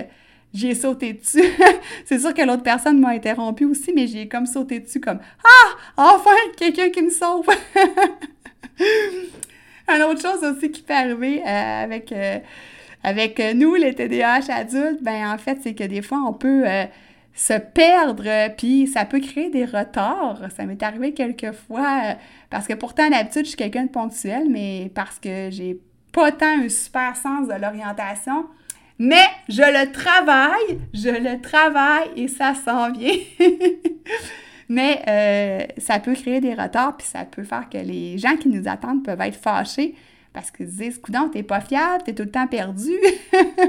j'ai 0.53 0.75
sauté 0.75 1.13
dessus. 1.13 1.43
c'est 2.05 2.19
sûr 2.19 2.33
que 2.33 2.41
l'autre 2.41 2.63
personne 2.63 2.99
m'a 2.99 3.09
interrompu 3.09 3.65
aussi, 3.65 3.91
mais 3.93 4.07
j'ai 4.07 4.27
comme 4.27 4.45
sauté 4.45 4.79
dessus 4.79 4.99
comme 4.99 5.19
Ah! 5.43 5.69
Enfin, 5.97 6.35
quelqu'un 6.57 6.89
qui 6.89 7.01
me 7.01 7.09
sauve! 7.09 7.47
Une 9.87 10.03
autre 10.03 10.21
chose 10.21 10.43
aussi 10.43 10.71
qui 10.71 10.81
peut 10.81 10.93
arriver 10.93 11.41
euh, 11.45 11.83
avec, 11.83 12.11
euh, 12.11 12.39
avec 13.03 13.39
euh, 13.39 13.53
nous, 13.53 13.75
les 13.75 13.93
TDAH 13.93 14.49
adultes, 14.49 15.01
ben 15.01 15.31
en 15.31 15.37
fait, 15.37 15.59
c'est 15.61 15.73
que 15.73 15.83
des 15.83 16.01
fois, 16.01 16.19
on 16.25 16.33
peut 16.33 16.63
se 17.33 17.53
perdre, 17.53 18.53
puis 18.57 18.87
ça 18.87 19.05
peut 19.05 19.19
créer 19.19 19.49
des 19.49 19.65
retards. 19.65 20.39
Ça 20.55 20.65
m'est 20.65 20.81
arrivé 20.83 21.13
quelques 21.13 21.51
fois, 21.51 22.15
parce 22.49 22.67
que 22.67 22.73
pourtant, 22.73 23.09
d'habitude, 23.09 23.43
je 23.43 23.49
suis 23.49 23.57
quelqu'un 23.57 23.85
de 23.85 23.89
ponctuel, 23.89 24.47
mais 24.49 24.91
parce 24.93 25.19
que 25.19 25.49
j'ai 25.51 25.79
pas 26.11 26.31
tant 26.31 26.59
un 26.63 26.69
super 26.69 27.15
sens 27.15 27.47
de 27.47 27.53
l'orientation, 27.53 28.45
Mais 28.99 29.25
je 29.49 29.63
le 29.63 29.91
travaille, 29.91 30.79
je 30.93 31.09
le 31.09 31.41
travaille 31.41 32.09
et 32.15 32.27
ça 32.27 32.53
s'en 32.53 32.91
vient. 32.91 33.17
Mais 34.69 35.01
euh, 35.07 35.65
ça 35.77 35.99
peut 35.99 36.13
créer 36.13 36.39
des 36.39 36.53
retards, 36.53 36.95
puis 36.95 37.05
ça 37.07 37.25
peut 37.25 37.43
faire 37.43 37.67
que 37.69 37.77
les 37.79 38.17
gens 38.17 38.37
qui 38.37 38.49
nous 38.49 38.67
attendent 38.67 39.03
peuvent 39.03 39.21
être 39.21 39.35
fâchés 39.35 39.95
parce 40.31 40.51
qu'ils 40.51 40.67
se 40.67 40.77
disent 40.77 40.99
Coudon, 40.99 41.29
t'es 41.29 41.43
pas 41.43 41.59
fiable, 41.59 42.03
t'es 42.03 42.13
tout 42.13 42.23
le 42.23 42.31
temps 42.31 42.47
perdu. 42.47 42.91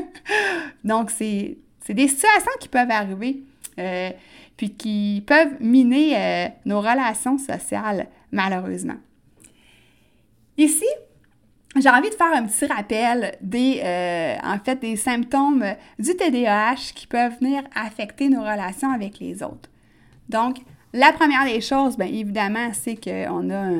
Donc, 0.85 1.11
c'est 1.11 1.59
des 1.89 2.09
situations 2.09 2.53
qui 2.61 2.69
peuvent 2.69 2.91
arriver, 2.91 3.43
euh, 3.79 4.11
puis 4.57 4.71
qui 4.75 5.23
peuvent 5.27 5.55
miner 5.61 6.17
euh, 6.17 6.49
nos 6.65 6.81
relations 6.81 7.39
sociales, 7.39 8.09
malheureusement. 8.31 8.97
Ici, 10.57 10.87
j'ai 11.77 11.91
envie 11.91 12.11
de 12.11 12.15
faire 12.15 12.33
un 12.33 12.45
petit 12.45 12.67
rappel 12.67 13.37
des, 13.41 13.81
euh, 13.83 14.37
en 14.45 14.59
fait, 14.59 14.77
des 14.77 14.97
symptômes 14.97 15.65
du 15.99 16.15
TDAH 16.15 16.93
qui 16.95 17.07
peuvent 17.07 17.37
venir 17.41 17.65
affecter 17.75 18.29
nos 18.29 18.43
relations 18.43 18.93
avec 18.93 19.19
les 19.19 19.43
autres. 19.43 19.69
Donc, 20.29 20.59
la 20.93 21.13
première 21.13 21.45
des 21.45 21.61
choses, 21.61 21.97
bien 21.97 22.07
évidemment, 22.07 22.71
c'est 22.73 22.95
qu'on 22.95 23.51
a 23.51 23.71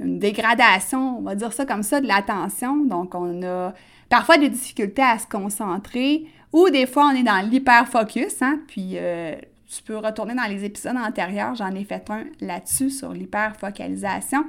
une 0.00 0.18
dégradation, 0.18 1.18
on 1.18 1.22
va 1.22 1.36
dire 1.36 1.52
ça 1.52 1.64
comme 1.64 1.84
ça, 1.84 2.00
de 2.00 2.08
l'attention. 2.08 2.76
Donc, 2.84 3.14
on 3.14 3.42
a 3.44 3.72
parfois 4.08 4.36
des 4.36 4.48
difficultés 4.48 5.02
à 5.02 5.18
se 5.18 5.26
concentrer 5.26 6.26
ou 6.52 6.68
des 6.70 6.86
fois, 6.86 7.10
on 7.12 7.16
est 7.16 7.22
dans 7.22 7.46
l'hyper-focus. 7.48 8.42
Hein? 8.42 8.60
Puis, 8.66 8.92
euh, 8.94 9.36
tu 9.68 9.82
peux 9.82 9.96
retourner 9.96 10.34
dans 10.34 10.48
les 10.48 10.64
épisodes 10.64 10.96
antérieurs, 10.96 11.54
j'en 11.54 11.72
ai 11.74 11.84
fait 11.84 12.08
un 12.10 12.24
là-dessus 12.40 12.90
sur 12.90 13.12
l'hyper-focalisation. 13.12 14.44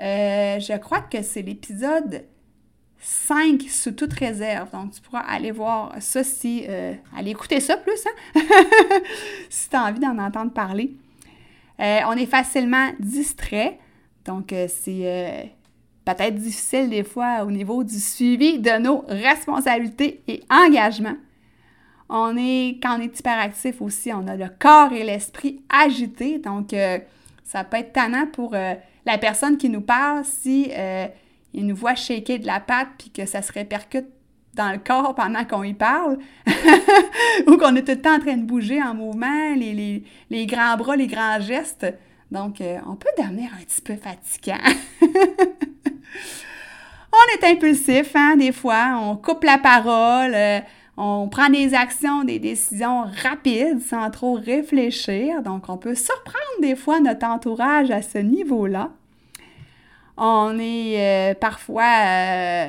Euh, 0.00 0.60
je 0.60 0.76
crois 0.76 1.00
que 1.00 1.22
c'est 1.22 1.40
l'épisode 1.40 2.24
5 3.00 3.62
sous 3.62 3.92
toute 3.92 4.12
réserve. 4.12 4.70
Donc, 4.72 4.92
tu 4.92 5.00
pourras 5.00 5.20
aller 5.20 5.50
voir 5.50 5.94
ça 6.00 6.22
si. 6.22 6.66
Euh, 6.68 6.92
aller 7.16 7.30
écouter 7.30 7.60
ça 7.60 7.78
plus, 7.78 8.04
hein? 8.06 8.40
si 9.48 9.70
tu 9.70 9.76
as 9.76 9.84
envie 9.84 10.00
d'en 10.00 10.18
entendre 10.18 10.52
parler. 10.52 10.94
On 11.78 12.12
est 12.12 12.26
facilement 12.26 12.90
distrait. 12.98 13.78
Donc, 14.24 14.54
c'est 14.68 15.52
peut-être 16.06 16.34
difficile 16.36 16.88
des 16.88 17.04
fois 17.04 17.44
au 17.44 17.50
niveau 17.50 17.84
du 17.84 18.00
suivi 18.00 18.58
de 18.58 18.78
nos 18.78 19.04
responsabilités 19.08 20.22
et 20.26 20.42
engagements. 20.48 21.16
On 22.08 22.36
est, 22.36 22.78
quand 22.82 22.98
on 22.98 23.02
est 23.02 23.18
hyperactif 23.18 23.82
aussi, 23.82 24.12
on 24.12 24.26
a 24.28 24.36
le 24.36 24.48
corps 24.58 24.92
et 24.92 25.02
l'esprit 25.02 25.62
agités. 25.68 26.38
Donc, 26.38 26.74
ça 27.44 27.64
peut 27.64 27.78
être 27.78 27.92
tannant 27.92 28.26
pour 28.26 28.54
la 29.06 29.18
personne 29.18 29.56
qui 29.56 29.70
nous 29.70 29.80
parle, 29.80 30.24
si 30.24 30.70
euh, 30.72 31.06
il 31.54 31.66
nous 31.66 31.76
voit 31.76 31.94
shaker 31.94 32.40
de 32.40 32.46
la 32.46 32.60
patte 32.60 32.88
puis 32.98 33.10
que 33.10 33.24
ça 33.24 33.40
se 33.40 33.52
répercute 33.52 34.06
dans 34.54 34.72
le 34.72 34.78
corps 34.78 35.14
pendant 35.14 35.44
qu'on 35.44 35.62
y 35.62 35.74
parle, 35.74 36.18
ou 37.46 37.56
qu'on 37.56 37.76
est 37.76 37.82
tout 37.82 37.92
le 37.92 38.00
temps 38.00 38.16
en 38.16 38.20
train 38.20 38.36
de 38.36 38.44
bouger 38.44 38.82
en 38.82 38.94
mouvement, 38.94 39.54
les, 39.54 40.02
grands 40.46 40.76
bras, 40.76 40.96
les 40.96 41.06
grands 41.06 41.40
gestes. 41.40 41.86
Donc, 42.30 42.60
euh, 42.60 42.78
on 42.86 42.96
peut 42.96 43.10
devenir 43.16 43.50
un 43.54 43.62
petit 43.62 43.80
peu 43.80 43.94
fatigant. 43.96 44.58
on 47.12 47.38
est 47.38 47.44
impulsif, 47.44 48.16
hein, 48.16 48.36
des 48.36 48.50
fois, 48.50 48.98
on 49.00 49.16
coupe 49.16 49.44
la 49.44 49.58
parole, 49.58 50.34
euh, 50.34 50.60
on 50.96 51.28
prend 51.28 51.50
des 51.50 51.74
actions, 51.74 52.24
des 52.24 52.38
décisions 52.38 53.04
rapides 53.22 53.80
sans 53.80 54.10
trop 54.10 54.34
réfléchir. 54.34 55.42
Donc, 55.42 55.68
on 55.68 55.76
peut 55.76 55.94
surprendre 55.94 56.60
des 56.62 56.74
fois 56.74 57.00
notre 57.00 57.26
entourage 57.26 57.90
à 57.90 58.00
ce 58.00 58.18
niveau-là. 58.18 58.90
On 60.16 60.58
est 60.58 60.96
euh, 60.98 61.34
parfois 61.34 61.92
euh, 62.06 62.68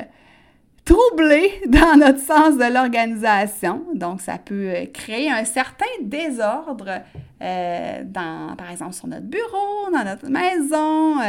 troublé 0.83 1.53
dans 1.67 1.95
notre 1.97 2.19
sens 2.19 2.57
de 2.57 2.73
l'organisation. 2.73 3.85
Donc, 3.93 4.19
ça 4.19 4.37
peut 4.37 4.71
euh, 4.75 4.85
créer 4.93 5.31
un 5.31 5.45
certain 5.45 5.85
désordre 6.01 7.01
dans, 7.39 8.55
par 8.57 8.71
exemple, 8.71 8.93
sur 8.93 9.07
notre 9.07 9.27
bureau, 9.27 9.91
dans 9.93 10.03
notre 10.03 10.27
maison. 10.27 11.21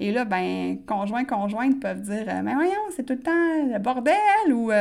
et 0.00 0.10
là, 0.10 0.24
ben, 0.24 0.78
conjoints, 0.86 1.24
conjointes 1.24 1.78
peuvent 1.78 2.00
dire 2.00 2.24
Mais 2.42 2.54
voyons, 2.54 2.72
c'est 2.96 3.04
tout 3.04 3.12
le 3.12 3.20
temps 3.20 3.72
le 3.72 3.78
bordel 3.78 4.52
ou 4.52 4.72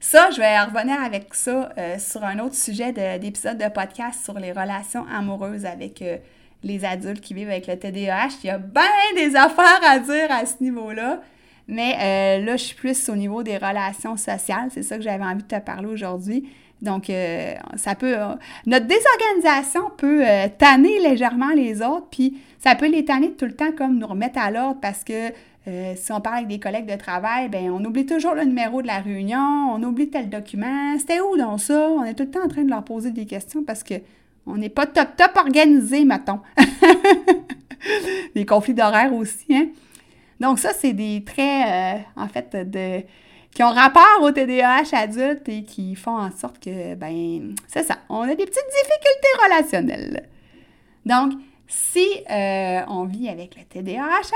ça, 0.00 0.30
je 0.30 0.38
vais 0.38 0.58
revenir 0.60 0.98
avec 1.02 1.34
ça 1.34 1.70
euh, 1.76 1.98
sur 1.98 2.24
un 2.24 2.38
autre 2.38 2.54
sujet 2.54 2.90
d'épisode 3.18 3.58
de, 3.58 3.68
podcast 3.68 4.24
sur 4.24 4.38
les 4.38 4.50
relations 4.50 5.04
amoureuses 5.14 5.66
avec 5.66 6.00
euh, 6.00 6.16
les 6.62 6.86
adultes 6.86 7.20
qui 7.20 7.34
vivent 7.34 7.50
avec 7.50 7.66
le 7.66 7.78
TDAH. 7.78 8.28
Il 8.42 8.46
y 8.46 8.50
a 8.50 8.56
bien 8.56 8.82
des 9.14 9.36
affaires 9.36 9.80
à 9.86 9.98
dire 9.98 10.30
à 10.30 10.46
ce 10.46 10.62
niveau-là. 10.62 11.20
Mais 11.68 11.96
euh, 12.00 12.44
là, 12.46 12.56
je 12.56 12.64
suis 12.64 12.74
plus 12.74 13.10
au 13.10 13.14
niveau 13.14 13.42
des 13.42 13.58
relations 13.58 14.16
sociales. 14.16 14.70
C'est 14.72 14.82
ça 14.82 14.96
que 14.96 15.02
j'avais 15.02 15.22
envie 15.22 15.42
de 15.42 15.48
te 15.48 15.60
parler 15.60 15.86
aujourd'hui. 15.86 16.48
Donc, 16.80 17.12
ça 17.76 17.94
peut. 17.94 18.16
notre 18.64 18.86
désorganisation 18.86 19.90
peut 19.98 20.24
tanner 20.56 20.98
légèrement 21.00 21.50
les 21.50 21.82
autres, 21.82 22.06
puis 22.10 22.38
ça 22.58 22.74
peut 22.74 22.88
les 22.88 23.04
tanner 23.04 23.32
tout 23.32 23.44
le 23.44 23.54
temps 23.54 23.72
comme 23.72 23.98
nous 23.98 24.06
remettre 24.06 24.38
à 24.38 24.50
l'ordre 24.50 24.80
parce 24.80 25.04
que 25.04 25.30
euh, 25.70 25.94
si 25.96 26.12
on 26.12 26.20
parle 26.20 26.36
avec 26.38 26.48
des 26.48 26.60
collègues 26.60 26.90
de 26.90 26.96
travail, 26.96 27.48
ben 27.48 27.70
on 27.70 27.84
oublie 27.84 28.06
toujours 28.06 28.34
le 28.34 28.44
numéro 28.44 28.82
de 28.82 28.86
la 28.86 28.98
réunion, 28.98 29.74
on 29.74 29.82
oublie 29.82 30.10
tel 30.10 30.28
document. 30.28 30.98
C'était 30.98 31.20
où 31.20 31.36
dans 31.36 31.58
ça? 31.58 31.88
On 31.90 32.04
est 32.04 32.14
tout 32.14 32.24
le 32.24 32.30
temps 32.30 32.44
en 32.44 32.48
train 32.48 32.64
de 32.64 32.70
leur 32.70 32.84
poser 32.84 33.10
des 33.10 33.26
questions 33.26 33.62
parce 33.64 33.82
que 33.82 33.94
on 34.46 34.56
n'est 34.56 34.68
pas 34.68 34.86
top 34.86 35.16
top 35.16 35.32
organisé, 35.36 36.04
mettons. 36.04 36.40
des 38.34 38.44
conflits 38.44 38.74
d'horaire 38.74 39.12
aussi, 39.14 39.54
hein? 39.54 39.68
Donc 40.40 40.58
ça, 40.58 40.72
c'est 40.72 40.92
des 40.92 41.22
traits, 41.24 41.68
euh, 41.68 41.98
en 42.16 42.28
fait, 42.28 42.70
de 42.70 43.02
qui 43.54 43.62
ont 43.62 43.70
rapport 43.70 44.22
au 44.22 44.30
TDAH 44.30 44.90
adulte 44.92 45.48
et 45.48 45.64
qui 45.64 45.94
font 45.96 46.16
en 46.16 46.30
sorte 46.30 46.60
que, 46.60 46.94
ben, 46.94 47.54
c'est 47.66 47.82
ça, 47.82 47.98
on 48.08 48.20
a 48.20 48.34
des 48.34 48.46
petites 48.46 48.54
difficultés 48.54 49.44
relationnelles. 49.44 50.28
Donc, 51.04 51.32
si 51.66 52.06
euh, 52.30 52.80
on 52.88 53.04
vit 53.04 53.28
avec 53.28 53.56
le 53.56 53.64
TDAH 53.64 54.30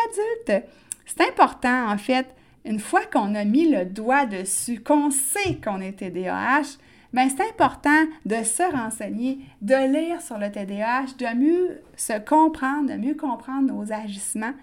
adulte, 0.46 0.64
c'est 1.06 1.20
important, 1.20 1.90
en 1.90 1.99
fait, 1.99 2.26
une 2.64 2.80
fois 2.80 3.04
qu'on 3.04 3.34
a 3.34 3.44
mis 3.44 3.68
le 3.68 3.84
doigt 3.84 4.26
dessus, 4.26 4.80
qu'on 4.80 5.11
sait 5.11 5.61
qu'on 5.62 5.80
est 5.80 5.92
TDAH, 5.92 6.78
bien, 7.12 7.28
c'est 7.28 7.49
important 7.49 8.04
de 8.25 8.42
se 8.42 8.62
renseigner, 8.62 9.38
de 9.61 9.75
lire 9.92 10.20
sur 10.20 10.38
le 10.38 10.50
TDAH, 10.50 11.16
de 11.18 11.37
mieux 11.37 11.82
se 11.96 12.18
comprendre, 12.18 12.90
de 12.90 12.96
mieux 12.96 13.14
comprendre 13.14 13.73
nos 13.73 13.92
agissements. 13.92 14.54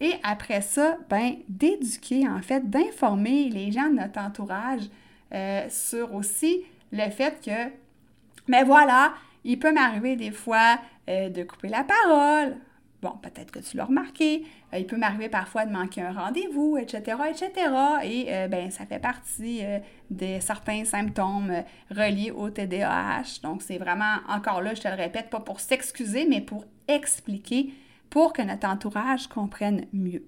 Et 0.00 0.12
après 0.22 0.60
ça, 0.60 0.96
ben, 1.08 1.36
d'éduquer, 1.48 2.28
en 2.28 2.40
fait, 2.40 2.68
d'informer 2.68 3.48
les 3.48 3.72
gens 3.72 3.88
de 3.88 3.94
notre 3.94 4.20
entourage 4.20 4.82
euh, 5.34 5.66
sur 5.68 6.14
aussi 6.14 6.62
le 6.92 7.10
fait 7.10 7.40
que, 7.44 7.70
mais 8.46 8.62
ben 8.62 8.64
voilà, 8.64 9.12
il 9.44 9.58
peut 9.58 9.72
m'arriver 9.72 10.16
des 10.16 10.30
fois 10.30 10.78
euh, 11.08 11.28
de 11.28 11.42
couper 11.42 11.68
la 11.68 11.84
parole, 11.84 12.56
Bon, 13.00 13.12
peut-être 13.22 13.52
que 13.52 13.60
tu 13.60 13.76
l'as 13.76 13.84
remarqué. 13.84 14.44
Euh, 14.74 14.78
il 14.78 14.86
peut 14.86 14.96
m'arriver 14.96 15.28
parfois 15.28 15.66
de 15.66 15.72
manquer 15.72 16.02
un 16.02 16.12
rendez-vous, 16.12 16.78
etc., 16.78 17.16
etc. 17.30 17.52
Et 18.02 18.26
euh, 18.28 18.48
ben, 18.48 18.72
ça 18.72 18.86
fait 18.86 18.98
partie 18.98 19.60
euh, 19.62 19.78
de 20.10 20.40
certains 20.40 20.84
symptômes 20.84 21.62
reliés 21.90 22.32
au 22.32 22.50
TDAH. 22.50 23.40
Donc, 23.44 23.62
c'est 23.62 23.78
vraiment, 23.78 24.16
encore 24.28 24.62
là, 24.62 24.74
je 24.74 24.80
te 24.80 24.88
le 24.88 24.94
répète, 24.94 25.30
pas 25.30 25.38
pour 25.38 25.60
s'excuser, 25.60 26.26
mais 26.28 26.40
pour 26.40 26.64
expliquer, 26.88 27.72
pour 28.10 28.32
que 28.32 28.42
notre 28.42 28.66
entourage 28.66 29.28
comprenne 29.28 29.86
mieux. 29.92 30.24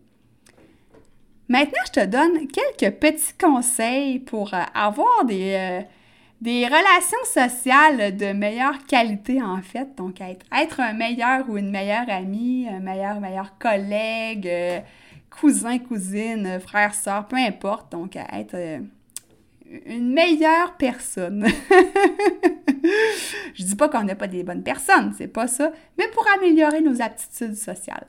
Maintenant, 1.48 1.82
je 1.86 2.00
te 2.00 2.06
donne 2.06 2.46
quelques 2.46 2.94
petits 2.98 3.34
conseils 3.36 4.20
pour 4.20 4.54
avoir 4.54 5.24
des 5.24 5.82
des 6.40 6.64
relations 6.64 7.24
sociales 7.24 8.16
de 8.16 8.32
meilleure 8.32 8.84
qualité, 8.86 9.42
en 9.42 9.60
fait. 9.60 9.94
Donc, 9.96 10.20
être, 10.20 10.80
un 10.80 10.94
meilleur 10.94 11.48
ou 11.50 11.58
une 11.58 11.70
meilleure 11.70 12.08
amie, 12.08 12.66
un 12.68 12.80
meilleur, 12.80 13.20
meilleur 13.20 13.58
collègue, 13.58 14.48
euh, 14.48 14.80
cousin, 15.28 15.78
cousine, 15.78 16.58
frère, 16.60 16.94
soeur, 16.94 17.28
peu 17.28 17.36
importe. 17.36 17.92
Donc, 17.92 18.16
être 18.16 18.54
euh, 18.54 18.78
une 19.86 20.12
meilleure 20.12 20.76
personne. 20.78 21.46
Je 23.54 23.62
dis 23.62 23.76
pas 23.76 23.90
qu'on 23.90 24.04
n'a 24.04 24.14
pas 24.14 24.26
des 24.26 24.42
bonnes 24.42 24.62
personnes, 24.62 25.14
c'est 25.16 25.28
pas 25.28 25.46
ça, 25.46 25.70
mais 25.98 26.08
pour 26.08 26.26
améliorer 26.36 26.80
nos 26.80 27.02
aptitudes 27.02 27.56
sociales. 27.56 28.06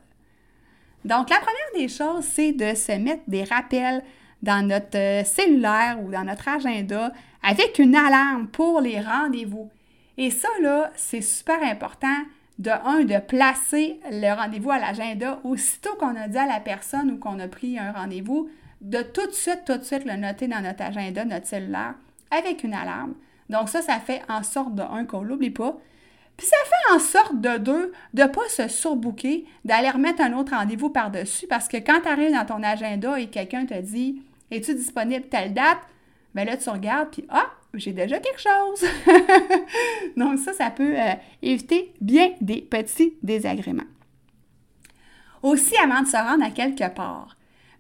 Donc, 1.03 1.29
la 1.29 1.38
première 1.38 1.71
des 1.75 1.89
choses, 1.89 2.23
c'est 2.23 2.53
de 2.53 2.75
se 2.75 2.93
mettre 2.93 3.23
des 3.27 3.43
rappels 3.43 4.01
dans 4.41 4.65
notre 4.65 4.97
euh, 4.97 5.25
cellulaire 5.25 6.00
ou 6.01 6.11
dans 6.11 6.23
notre 6.23 6.47
agenda 6.47 7.11
avec 7.43 7.79
une 7.79 7.95
alarme 7.95 8.48
pour 8.48 8.81
les 8.81 9.00
rendez-vous. 9.00 9.69
Et 10.17 10.29
ça, 10.29 10.50
là, 10.62 10.91
c'est 10.95 11.21
super 11.21 11.62
important 11.63 12.17
de 12.60 12.69
un, 12.69 13.03
de 13.05 13.17
placer 13.19 14.00
le 14.12 14.36
rendez-vous 14.36 14.71
à 14.71 14.79
l'agenda 14.79 15.39
aussitôt 15.43 15.95
qu'on 15.95 16.15
a 16.15 16.27
dit 16.27 16.38
à 16.38 16.45
la 16.45 16.60
personne 16.60 17.12
ou 17.12 17.17
qu'on 17.17 17.39
a 17.39 17.48
pris 17.48 17.79
un 17.79 17.91
rendez-vous, 17.91 18.50
de 18.81 19.01
tout 19.01 19.25
de 19.25 19.31
suite, 19.31 19.62
tout 19.65 19.77
de 19.77 19.83
suite 19.83 20.05
le 20.05 20.15
noter 20.15 20.48
dans 20.48 20.62
notre 20.62 20.83
agenda, 20.83 21.25
notre 21.25 21.48
cellulaire, 21.48 21.95
avec 22.29 22.63
une 22.63 22.74
alarme. 22.74 23.15
Donc 23.50 23.69
ça, 23.69 23.81
ça 23.81 24.00
fait 24.00 24.21
en 24.29 24.43
sorte 24.43 24.75
de 24.75 24.81
un, 24.81 25.05
qu'on 25.05 25.24
l'oublie 25.24 25.50
pas. 25.50 25.77
Puis 26.38 26.48
ça 26.48 26.57
fait 26.65 26.95
en 26.95 27.00
sorte 27.00 27.41
de 27.41 27.57
deux, 27.57 27.91
de 28.13 28.24
ne 28.24 28.27
pas 28.27 28.48
se 28.50 28.67
surbooker, 28.67 29.45
d'aller 29.65 29.89
remettre 29.89 30.21
un 30.21 30.33
autre 30.33 30.55
rendez-vous 30.55 30.89
par-dessus, 30.89 31.48
parce 31.48 31.67
que 31.67 31.77
quand 31.77 32.01
tu 32.01 32.07
arrives 32.07 32.33
dans 32.33 32.45
ton 32.45 32.63
agenda 32.63 33.19
et 33.19 33.27
quelqu'un 33.27 33.65
te 33.65 33.79
dit 33.79 34.21
es-tu 34.50 34.75
disponible 34.75 35.27
telle 35.27 35.53
date? 35.53 35.79
Ben 36.33 36.45
là, 36.45 36.57
tu 36.57 36.69
regardes, 36.69 37.09
puis 37.11 37.25
ah, 37.29 37.51
j'ai 37.73 37.93
déjà 37.93 38.19
quelque 38.19 38.41
chose. 38.41 38.89
Donc 40.17 40.39
ça, 40.39 40.53
ça 40.53 40.69
peut 40.69 41.00
euh, 41.00 41.13
éviter 41.41 41.93
bien 42.01 42.31
des 42.41 42.61
petits 42.61 43.15
désagréments. 43.21 43.83
Aussi, 45.43 45.75
avant 45.77 46.01
de 46.01 46.07
se 46.07 46.17
rendre 46.17 46.45
à 46.45 46.51
quelque 46.51 46.88
part, 46.93 47.35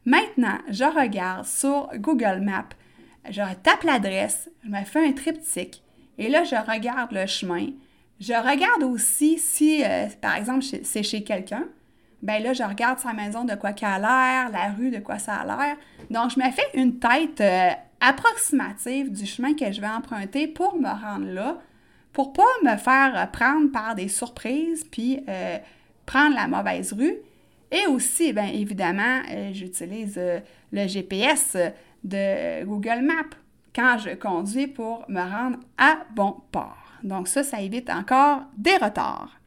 maintenant, 0.05 0.57
je 0.69 0.83
regarde 0.83 1.45
sur 1.45 1.89
Google 1.95 2.41
Maps, 2.41 2.69
je 3.29 3.41
tape 3.61 3.83
l'adresse, 3.83 4.49
je 4.63 4.69
me 4.69 4.83
fais 4.83 5.07
un 5.07 5.13
triptyque, 5.13 5.83
et 6.17 6.29
là, 6.29 6.43
je 6.43 6.55
regarde 6.55 7.11
le 7.11 7.25
chemin. 7.25 7.67
Je 8.19 8.33
regarde 8.33 8.83
aussi 8.83 9.39
si, 9.39 9.83
euh, 9.83 10.07
par 10.21 10.35
exemple, 10.35 10.63
c'est 10.83 11.03
chez 11.03 11.23
quelqu'un, 11.23 11.65
ben 12.21 12.41
là, 12.41 12.53
je 12.53 12.63
regarde 12.63 12.99
sa 12.99 13.13
maison 13.13 13.45
de 13.45 13.55
quoi 13.55 13.73
qu'elle 13.73 13.89
a 13.89 13.99
l'air, 13.99 14.51
la 14.51 14.71
rue 14.73 14.91
de 14.91 14.99
quoi 14.99 15.17
ça 15.17 15.37
a 15.37 15.45
l'air. 15.45 15.77
Donc, 16.09 16.31
je 16.31 16.39
me 16.39 16.51
fais 16.51 16.67
une 16.75 16.99
tête 16.99 17.41
euh, 17.41 17.71
approximative 18.01 19.11
du 19.11 19.25
chemin 19.25 19.53
que 19.53 19.71
je 19.71 19.79
vais 19.79 19.87
emprunter 19.87 20.47
pour 20.47 20.75
me 20.77 20.89
rendre 20.89 21.27
là, 21.27 21.59
pour 22.11 22.33
pas 22.33 22.43
me 22.63 22.75
faire 22.77 23.29
prendre 23.31 23.71
par 23.71 23.95
des 23.95 24.09
surprises 24.09 24.83
puis 24.83 25.23
euh, 25.29 25.57
prendre 26.05 26.35
la 26.35 26.47
mauvaise 26.47 26.91
rue. 26.93 27.15
Et 27.71 27.87
aussi, 27.87 28.33
bien 28.33 28.47
évidemment, 28.47 29.21
euh, 29.31 29.51
j'utilise 29.53 30.19
le 30.71 30.87
GPS 30.87 31.55
de 32.03 32.65
Google 32.65 33.01
Maps 33.03 33.37
quand 33.73 33.97
je 33.97 34.15
conduis 34.15 34.67
pour 34.67 35.05
me 35.07 35.21
rendre 35.21 35.59
à 35.77 35.99
bon 36.13 36.35
port. 36.51 36.77
Donc 37.03 37.27
ça, 37.27 37.43
ça 37.43 37.61
évite 37.61 37.89
encore 37.89 38.41
des 38.57 38.75
retards. 38.77 39.39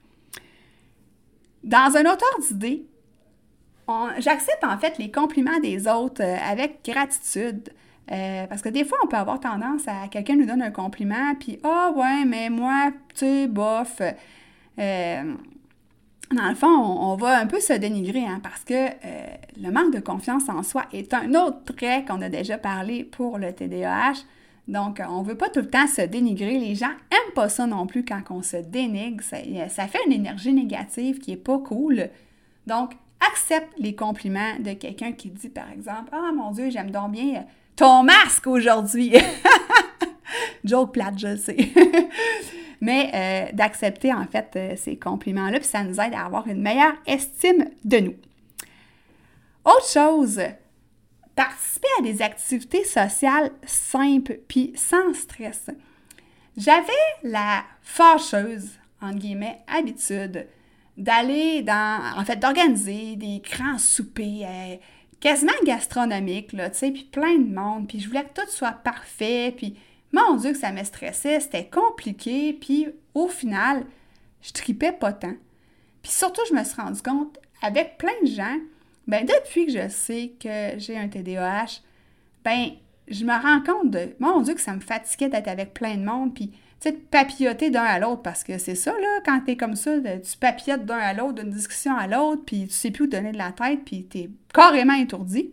Dans 1.62 1.96
un 1.96 2.11
autre 2.11 2.25
ordre 2.34 2.46
d'idée, 2.46 2.87
j'accepte 4.18 4.64
en 4.64 4.78
fait 4.78 4.99
les 4.99 5.11
compliments 5.11 5.61
des 5.61 5.87
autres 5.88 6.23
euh, 6.23 6.37
avec 6.42 6.84
gratitude. 6.84 7.70
Euh, 8.12 8.46
parce 8.46 8.61
que 8.62 8.68
des 8.68 8.84
fois, 8.84 8.99
on 9.04 9.06
peut 9.06 9.16
avoir 9.16 9.40
tendance 9.40 9.88
à 9.88 10.08
quelqu'un 10.08 10.37
nous 10.37 10.46
donne 10.46 10.62
un 10.62 10.70
compliment, 10.70 11.34
puis 11.38 11.58
ah 11.64 11.92
ouais, 11.96 12.25
mais 12.26 12.50
moi, 12.50 12.90
tu 13.14 13.20
sais, 13.20 13.46
bof. 13.46 14.02
Euh, 14.78 15.34
dans 16.34 16.49
le 16.49 16.54
fond, 16.54 16.66
on, 16.66 17.16
va 17.16 17.38
un 17.38 17.46
peu 17.46 17.61
se 17.61 17.75
dénigrer, 17.75 18.25
hein, 18.25 18.40
parce 18.42 18.64
que 18.64 18.88
le 19.61 19.70
manque 19.70 19.94
de 19.94 20.00
confiance 20.00 20.49
en 20.49 20.62
soi 20.62 20.84
est 20.92 21.14
un 21.14 21.34
autre 21.34 21.64
trait 21.64 22.04
qu'on 22.06 22.20
a 22.23 22.28
déjà 22.28 22.58
parlé 22.58 23.04
pour 23.04 23.38
le 23.38 23.52
TDAH. 23.52 24.25
Donc, 24.68 25.00
on 25.06 25.23
ne 25.23 25.26
veut 25.26 25.37
pas 25.37 25.50
tout 25.50 25.61
le 25.61 25.68
temps 25.68 25.87
se 25.87 26.02
dénigrer. 26.02 26.58
Les 26.58 26.75
gens 26.75 26.88
n'aiment 26.88 27.34
pas 27.34 27.49
ça 27.49 27.66
non 27.66 27.87
plus 27.87 28.04
quand 28.04 28.23
on 28.30 28.42
se 28.42 28.56
dénigre. 28.56 29.23
Ça, 29.23 29.87
fait 29.87 29.99
une 30.06 30.12
énergie 30.12 30.52
négative 30.52 31.18
qui 31.18 31.32
n'est 31.32 31.37
pas 31.37 31.58
cool. 31.58 32.08
Donc, 32.66 32.92
accepte 33.30 33.73
les 33.78 33.94
compliments 33.94 34.58
de 34.58 34.73
quelqu'un 34.73 35.12
qui 35.12 35.30
dit, 35.30 35.50
par 35.50 35.70
exemple, 35.70 36.11
Ah 36.12 36.32
mon 36.34 36.50
Dieu, 36.50 36.70
j'aime 36.70 36.90
donc 36.90 37.12
bien 37.12 37.44
ton 37.76 38.02
masque 38.02 38.47
aujourd'hui. 38.47 39.14
Joke 40.64 40.93
plate, 40.93 41.19
je 41.19 41.37
sais. 41.37 41.57
Mais 42.81 43.11
euh, 43.14 43.52
d'accepter 43.57 44.12
en 44.12 44.26
fait 44.26 44.50
euh, 44.57 44.76
ces 44.76 44.99
compliments-là, 44.99 45.59
puis 45.59 45.69
ça 45.69 45.83
nous 45.83 46.00
aide 46.00 46.12
à 46.14 46.26
avoir 46.26 46.47
une 46.49 46.61
meilleure 46.61 46.95
estime 47.07 47.71
de 47.85 47.99
nous. 47.99 48.14
Autre 49.64 49.88
chose, 49.88 50.40
participer 51.35 51.88
à 51.99 52.02
des 52.02 52.21
activités 52.21 52.85
sociales 52.85 53.50
simples 53.64 54.40
puis 54.47 54.73
sans 54.76 55.14
stress. 55.14 55.71
J'avais 56.57 56.93
la 57.23 57.64
fâcheuse, 57.83 58.78
entre 59.00 59.19
guillemets, 59.19 59.61
habitude 59.66 60.47
d'aller 60.97 61.62
dans, 61.62 62.00
en 62.16 62.25
fait, 62.25 62.37
d'organiser 62.37 63.16
des 63.16 63.40
grands 63.40 63.78
soupers 63.78 64.45
euh, 64.47 64.76
quasiment 65.25 65.52
gastronomiques, 65.64 66.52
là, 66.52 66.69
tu 66.69 66.78
sais, 66.81 66.90
puis 66.90 67.04
plein 67.04 67.38
de 67.38 67.49
monde, 67.49 67.88
puis 67.88 67.99
je 67.99 68.09
voulais 68.09 68.25
que 68.25 68.43
tout 68.43 68.50
soit 68.50 68.73
parfait, 68.73 69.54
puis 69.57 69.75
mon 70.12 70.37
Dieu 70.37 70.52
que 70.52 70.59
ça 70.59 70.71
me 70.71 70.85
stressait, 70.85 71.40
c'était 71.40 71.66
compliqué, 71.66 72.52
puis 72.52 72.88
au 73.14 73.28
final, 73.28 73.87
je 74.43 74.52
tripais 74.52 74.93
pas 74.93 75.14
tant. 75.14 75.33
Puis 76.02 76.12
surtout, 76.12 76.43
je 76.50 76.54
me 76.54 76.62
suis 76.62 76.78
rendu 76.78 77.00
compte, 77.00 77.38
avec 77.62 77.97
plein 77.97 78.12
de 78.23 78.26
gens, 78.28 78.59
ben 79.07 79.25
depuis 79.25 79.64
que 79.64 79.72
je 79.72 79.88
sais 79.88 80.35
que 80.38 80.79
j'ai 80.79 80.98
un 80.98 81.09
TDAH, 81.09 81.81
ben 82.44 82.72
je 83.09 83.25
me 83.25 83.33
rends 83.33 83.62
compte 83.62 83.90
de 83.90 84.14
mon 84.18 84.42
Dieu 84.42 84.53
que 84.53 84.61
ça 84.61 84.75
me 84.75 84.81
fatiguait 84.81 85.31
d'être 85.31 85.48
avec 85.48 85.72
plein 85.72 85.96
de 85.96 86.05
monde 86.05 86.35
puis 86.35 86.53
tu 86.85 86.90
sais 86.90 86.97
papilloter 87.11 87.70
d'un 87.70 87.83
à 87.83 87.99
l'autre 87.99 88.23
parce 88.23 88.44
que 88.44 88.59
c'est 88.59 88.75
ça 88.75 88.92
là 88.92 89.20
quand 89.25 89.40
tu 89.40 89.53
es 89.53 89.57
comme 89.57 89.77
ça, 89.77 89.92
tu 89.99 90.37
papillotes 90.38 90.85
d'un 90.85 90.99
à 90.99 91.14
l'autre 91.14 91.42
d'une 91.42 91.51
discussion 91.51 91.97
à 91.97 92.07
l'autre 92.07 92.42
puis 92.44 92.66
tu 92.66 92.75
sais 92.75 92.90
plus 92.90 93.05
où 93.05 93.07
donner 93.07 93.33
de 93.33 93.38
la 93.38 93.53
tête 93.53 93.81
puis 93.85 94.07
tu 94.11 94.18
es 94.18 94.31
carrément 94.53 94.94
étourdi. 94.94 95.51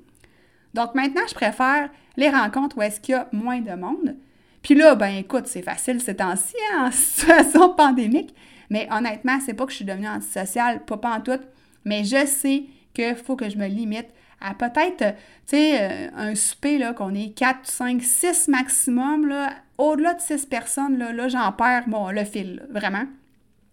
Donc 0.74 0.96
maintenant, 0.96 1.22
je 1.28 1.34
préfère 1.34 1.90
les 2.18 2.30
rencontres 2.30 2.78
où 2.78 2.82
est-ce 2.82 3.00
qu'il 3.00 3.14
y 3.14 3.18
a 3.18 3.28
moins 3.32 3.62
de 3.62 3.74
monde. 3.74 4.16
Puis 4.62 4.76
là, 4.76 4.96
ben 4.96 5.16
écoute, 5.16 5.48
c'est 5.48 5.62
facile 5.62 6.02
ces 6.02 6.16
temps-ci, 6.16 6.56
hein, 6.74 6.88
en 6.88 6.92
situation 6.92 7.74
pandémique. 7.74 8.36
Mais 8.70 8.88
honnêtement, 8.92 9.40
c'est 9.46 9.54
pas 9.54 9.66
que 9.66 9.72
je 9.72 9.78
suis 9.78 9.86
devenue 9.86 10.08
antisociale, 10.08 10.86
pas, 10.86 10.98
pas 10.98 11.18
en 11.18 11.22
tout. 11.22 11.40
Mais 11.84 12.04
je 12.04 12.26
sais 12.26 12.66
qu'il 12.94 13.16
faut 13.16 13.36
que 13.36 13.50
je 13.50 13.58
me 13.58 13.68
limite 13.68 14.08
à 14.42 14.54
peut-être, 14.54 15.16
tu 15.48 15.58
sais, 15.58 15.82
euh, 15.82 16.08
un 16.16 16.36
souper, 16.36 16.78
là, 16.78 16.94
qu'on 16.94 17.14
est 17.14 17.36
4, 17.38 17.60
5, 17.64 18.02
6 18.02 18.48
maximum, 18.48 19.28
là, 19.28 19.54
au-delà 19.78 20.14
de 20.16 20.22
6 20.22 20.46
personnes, 20.46 20.98
là, 20.98 21.12
là 21.12 21.28
j'en 21.28 21.52
perds, 21.52 21.88
bon, 21.88 22.10
le 22.10 22.24
fil, 22.26 22.66
vraiment. 22.70 23.06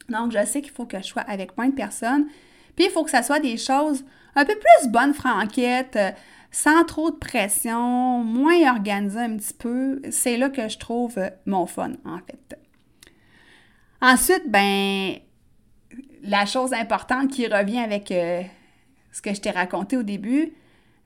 Donc, 0.08 0.32
je 0.32 0.44
sais 0.44 0.62
qu'il 0.62 0.72
faut 0.72 0.86
que 0.86 0.98
je 0.98 1.04
sois 1.04 1.22
avec 1.22 1.56
moins 1.56 1.68
de 1.68 1.74
personnes. 1.74 2.26
Puis, 2.76 2.86
il 2.86 2.90
faut 2.90 3.04
que 3.04 3.10
ça 3.10 3.22
soit 3.22 3.40
des 3.40 3.56
choses 3.56 4.04
un 4.36 4.44
peu 4.44 4.54
plus 4.54 4.90
bonnes 4.90 5.14
franquettes, 5.14 5.96
euh, 5.96 6.10
sans 6.50 6.84
trop 6.84 7.10
de 7.10 7.16
pression, 7.16 8.22
moins 8.22 8.70
organisées 8.70 9.20
un 9.20 9.36
petit 9.36 9.54
peu. 9.54 10.00
C'est 10.10 10.36
là 10.36 10.48
que 10.48 10.68
je 10.68 10.78
trouve 10.78 11.18
euh, 11.18 11.30
mon 11.46 11.66
fun, 11.66 11.92
en 12.04 12.18
fait. 12.18 12.58
Ensuite, 14.00 14.44
ben, 14.48 15.16
la 16.22 16.46
chose 16.46 16.72
importante 16.72 17.30
qui 17.30 17.46
revient 17.46 17.80
avec 17.80 18.12
ce 19.18 19.22
que 19.22 19.34
je 19.34 19.40
t'ai 19.40 19.50
raconté 19.50 19.96
au 19.96 20.04
début, 20.04 20.52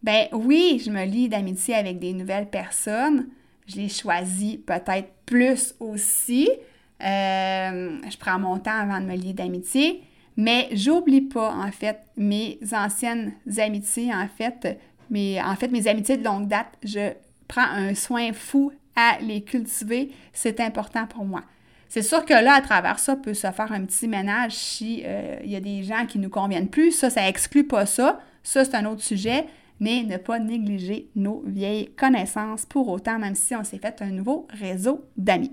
ben 0.02 0.26
oui, 0.32 0.82
je 0.84 0.90
me 0.90 1.02
lie 1.06 1.30
d'amitié 1.30 1.74
avec 1.74 1.98
des 1.98 2.12
nouvelles 2.12 2.50
personnes. 2.50 3.28
Je 3.66 3.76
les 3.76 3.88
choisis 3.88 4.58
peut-être 4.66 5.08
plus 5.24 5.74
aussi. 5.80 6.50
Euh, 7.02 7.98
je 8.10 8.16
prends 8.18 8.38
mon 8.38 8.58
temps 8.58 8.78
avant 8.78 9.00
de 9.00 9.06
me 9.06 9.16
lier 9.16 9.32
d'amitié. 9.32 10.02
Mais 10.36 10.68
j'oublie 10.72 11.22
pas, 11.22 11.54
en 11.54 11.72
fait, 11.72 12.00
mes 12.18 12.58
anciennes 12.72 13.32
amitiés, 13.56 14.12
en 14.12 14.28
fait, 14.28 14.78
en 15.10 15.56
fait, 15.56 15.68
mes 15.68 15.88
amitiés 15.88 16.18
de 16.18 16.24
longue 16.24 16.48
date. 16.48 16.76
Je 16.82 17.12
prends 17.48 17.62
un 17.62 17.94
soin 17.94 18.34
fou 18.34 18.72
à 18.94 19.16
les 19.22 19.42
cultiver. 19.42 20.10
C'est 20.34 20.60
important 20.60 21.06
pour 21.06 21.24
moi. 21.24 21.44
C'est 21.92 22.00
sûr 22.00 22.24
que 22.24 22.32
là, 22.32 22.54
à 22.54 22.62
travers 22.62 22.98
ça, 22.98 23.16
peut 23.16 23.34
se 23.34 23.50
faire 23.50 23.70
un 23.70 23.84
petit 23.84 24.08
ménage 24.08 24.52
si 24.52 25.02
euh, 25.04 25.36
il 25.44 25.50
y 25.50 25.56
a 25.56 25.60
des 25.60 25.82
gens 25.82 26.06
qui 26.06 26.16
ne 26.16 26.22
nous 26.22 26.30
conviennent 26.30 26.70
plus. 26.70 26.90
Ça, 26.92 27.10
ça 27.10 27.28
exclut 27.28 27.64
pas 27.64 27.84
ça. 27.84 28.18
Ça, 28.42 28.64
c'est 28.64 28.74
un 28.74 28.86
autre 28.86 29.02
sujet. 29.02 29.44
Mais 29.78 30.02
ne 30.02 30.16
pas 30.16 30.38
négliger 30.38 31.10
nos 31.14 31.42
vieilles 31.44 31.90
connaissances 31.94 32.64
pour 32.64 32.88
autant, 32.88 33.18
même 33.18 33.34
si 33.34 33.54
on 33.54 33.62
s'est 33.62 33.76
fait 33.76 34.00
un 34.00 34.06
nouveau 34.06 34.48
réseau 34.58 35.04
d'amis. 35.18 35.52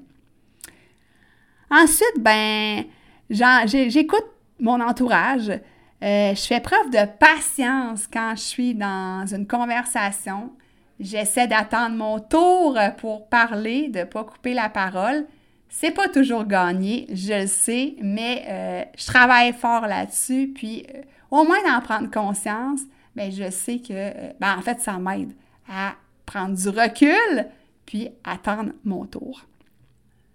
Ensuite, 1.69 2.19
ben, 2.19 2.85
j'écoute 3.29 4.25
mon 4.61 4.79
entourage. 4.79 5.49
Euh, 5.49 6.33
je 6.33 6.41
fais 6.41 6.61
preuve 6.61 6.89
de 6.89 7.05
patience 7.19 8.07
quand 8.07 8.31
je 8.37 8.41
suis 8.41 8.75
dans 8.75 9.25
une 9.29 9.45
conversation. 9.45 10.53
J'essaie 11.01 11.47
d'attendre 11.47 11.97
mon 11.97 12.19
tour 12.19 12.79
pour 12.97 13.27
parler, 13.27 13.89
de 13.89 13.99
ne 13.99 14.03
pas 14.05 14.23
couper 14.23 14.53
la 14.53 14.69
parole. 14.69 15.25
C'est 15.71 15.91
pas 15.91 16.09
toujours 16.09 16.45
gagné, 16.45 17.05
je 17.13 17.41
le 17.41 17.47
sais, 17.47 17.95
mais 18.01 18.43
euh, 18.49 18.83
je 18.97 19.05
travaille 19.05 19.53
fort 19.53 19.85
là-dessus. 19.85 20.51
Puis, 20.53 20.83
euh, 20.93 21.01
au 21.29 21.43
moins 21.43 21.61
d'en 21.63 21.79
prendre 21.79 22.09
conscience, 22.09 22.81
bien, 23.15 23.29
je 23.29 23.51
sais 23.51 23.77
que, 23.77 23.91
euh, 23.91 24.31
ben, 24.39 24.57
en 24.57 24.61
fait, 24.61 24.81
ça 24.81 24.97
m'aide 24.97 25.31
à 25.71 25.93
prendre 26.25 26.55
du 26.55 26.69
recul, 26.69 27.45
puis 27.85 28.09
attendre 28.23 28.71
mon 28.83 29.05
tour. 29.05 29.45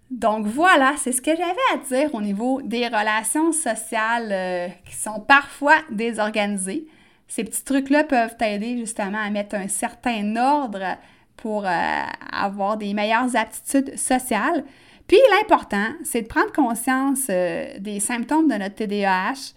Donc 0.09 0.45
voilà, 0.45 0.93
c'est 0.97 1.11
ce 1.11 1.21
que 1.21 1.35
j'avais 1.35 1.51
à 1.73 1.77
dire 1.77 2.15
au 2.15 2.21
niveau 2.21 2.61
des 2.61 2.87
relations 2.87 3.51
sociales 3.51 4.71
qui 4.85 4.95
sont 4.95 5.19
parfois 5.19 5.75
désorganisées. 5.89 6.87
Ces 7.27 7.43
petits 7.43 7.63
trucs-là 7.63 8.03
peuvent 8.03 8.37
t'aider 8.37 8.77
justement 8.77 9.17
à 9.17 9.29
mettre 9.31 9.55
un 9.55 9.67
certain 9.67 10.35
ordre 10.35 10.97
pour 11.37 11.65
avoir 11.65 12.77
des 12.77 12.93
meilleures 12.93 13.35
aptitudes 13.35 13.97
sociales. 13.97 14.63
Puis 15.07 15.17
l'important, 15.31 15.89
c'est 16.03 16.23
de 16.23 16.27
prendre 16.27 16.51
conscience 16.51 17.27
euh, 17.29 17.77
des 17.79 17.99
symptômes 17.99 18.47
de 18.47 18.55
notre 18.55 18.75
TDAH, 18.75 19.53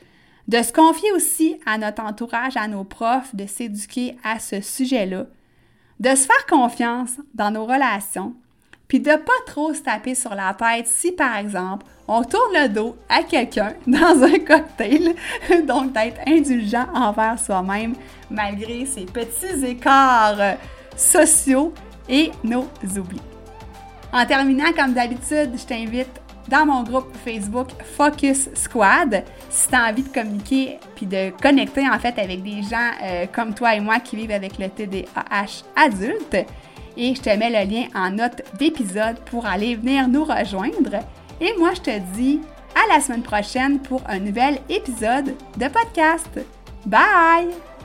de 0.47 0.63
se 0.63 0.73
confier 0.73 1.11
aussi 1.13 1.59
à 1.67 1.79
notre 1.79 2.03
entourage, 2.03 2.57
à 2.57 2.69
nos 2.69 2.85
profs, 2.85 3.35
de 3.35 3.47
s'éduquer 3.47 4.17
à 4.25 4.39
ce 4.39 4.61
sujet-là, 4.61 5.27
de 6.01 6.11
se 6.11 6.27
faire 6.27 6.47
confiance 6.47 7.13
dans 7.35 7.51
nos 7.51 7.65
relations, 7.65 8.35
puis 8.89 9.01
de 9.01 9.13
pas 9.13 9.33
trop 9.47 9.75
se 9.75 9.83
taper 9.83 10.15
sur 10.15 10.35
la 10.35 10.55
tête 10.55 10.87
si, 10.87 11.13
par 11.13 11.37
exemple, 11.37 11.87
on 12.09 12.23
tourne 12.23 12.53
le 12.55 12.69
dos 12.69 12.97
à 13.09 13.23
quelqu'un 13.23 13.75
dans 13.87 14.23
un 14.23 14.39
cocktail, 14.39 15.15
donc 15.67 15.93
d'être 15.93 16.21
indulgent 16.27 16.87
envers 16.95 17.39
soi-même 17.39 17.95
malgré 18.31 18.87
ces 18.87 19.05
petits 19.05 19.65
écarts 19.67 20.57
sociaux 20.97 21.73
et 22.09 22.31
nos 22.43 22.67
oublis. 22.97 23.28
En 24.13 24.25
terminant, 24.25 24.73
comme 24.77 24.95
d'habitude, 24.95 25.53
je 25.55 25.65
t'invite 25.67 26.21
dans 26.49 26.65
mon 26.65 26.83
groupe 26.83 27.15
Facebook 27.25 27.69
Focus 27.97 28.49
Squad 28.55 29.23
si 29.51 29.69
tu 29.69 29.75
as 29.75 29.89
envie 29.89 30.03
de 30.03 30.09
communiquer 30.09 30.79
puis 30.97 31.07
de 31.07 31.31
connecter 31.43 31.87
en 31.89 31.99
fait 31.99 32.19
avec 32.19 32.43
des 32.43 32.63
gens 32.63 32.91
euh, 33.03 33.27
comme 33.31 33.55
toi 33.55 33.75
et 33.75 33.81
moi 33.81 34.01
qui 34.01 34.17
vivent 34.17 34.31
avec 34.31 34.59
le 34.59 34.69
TDAH 34.69 35.65
adulte. 35.77 36.37
Et 36.97 37.15
je 37.15 37.21
te 37.21 37.31
mets 37.31 37.51
le 37.51 37.71
lien 37.71 37.87
en 37.95 38.11
note 38.11 38.43
d'épisode 38.59 39.19
pour 39.27 39.47
aller 39.47 39.77
venir 39.77 40.09
nous 40.09 40.25
rejoindre. 40.25 40.99
Et 41.41 41.55
moi, 41.59 41.71
je 41.75 41.81
te 41.81 41.99
dis 42.17 42.41
à 42.75 42.93
la 42.93 43.01
semaine 43.01 43.23
prochaine 43.23 43.79
pour 43.79 44.03
un 44.09 44.19
nouvel 44.19 44.59
épisode 44.69 45.35
de 45.57 45.69
podcast. 45.69 46.41
Bye! 46.87 47.78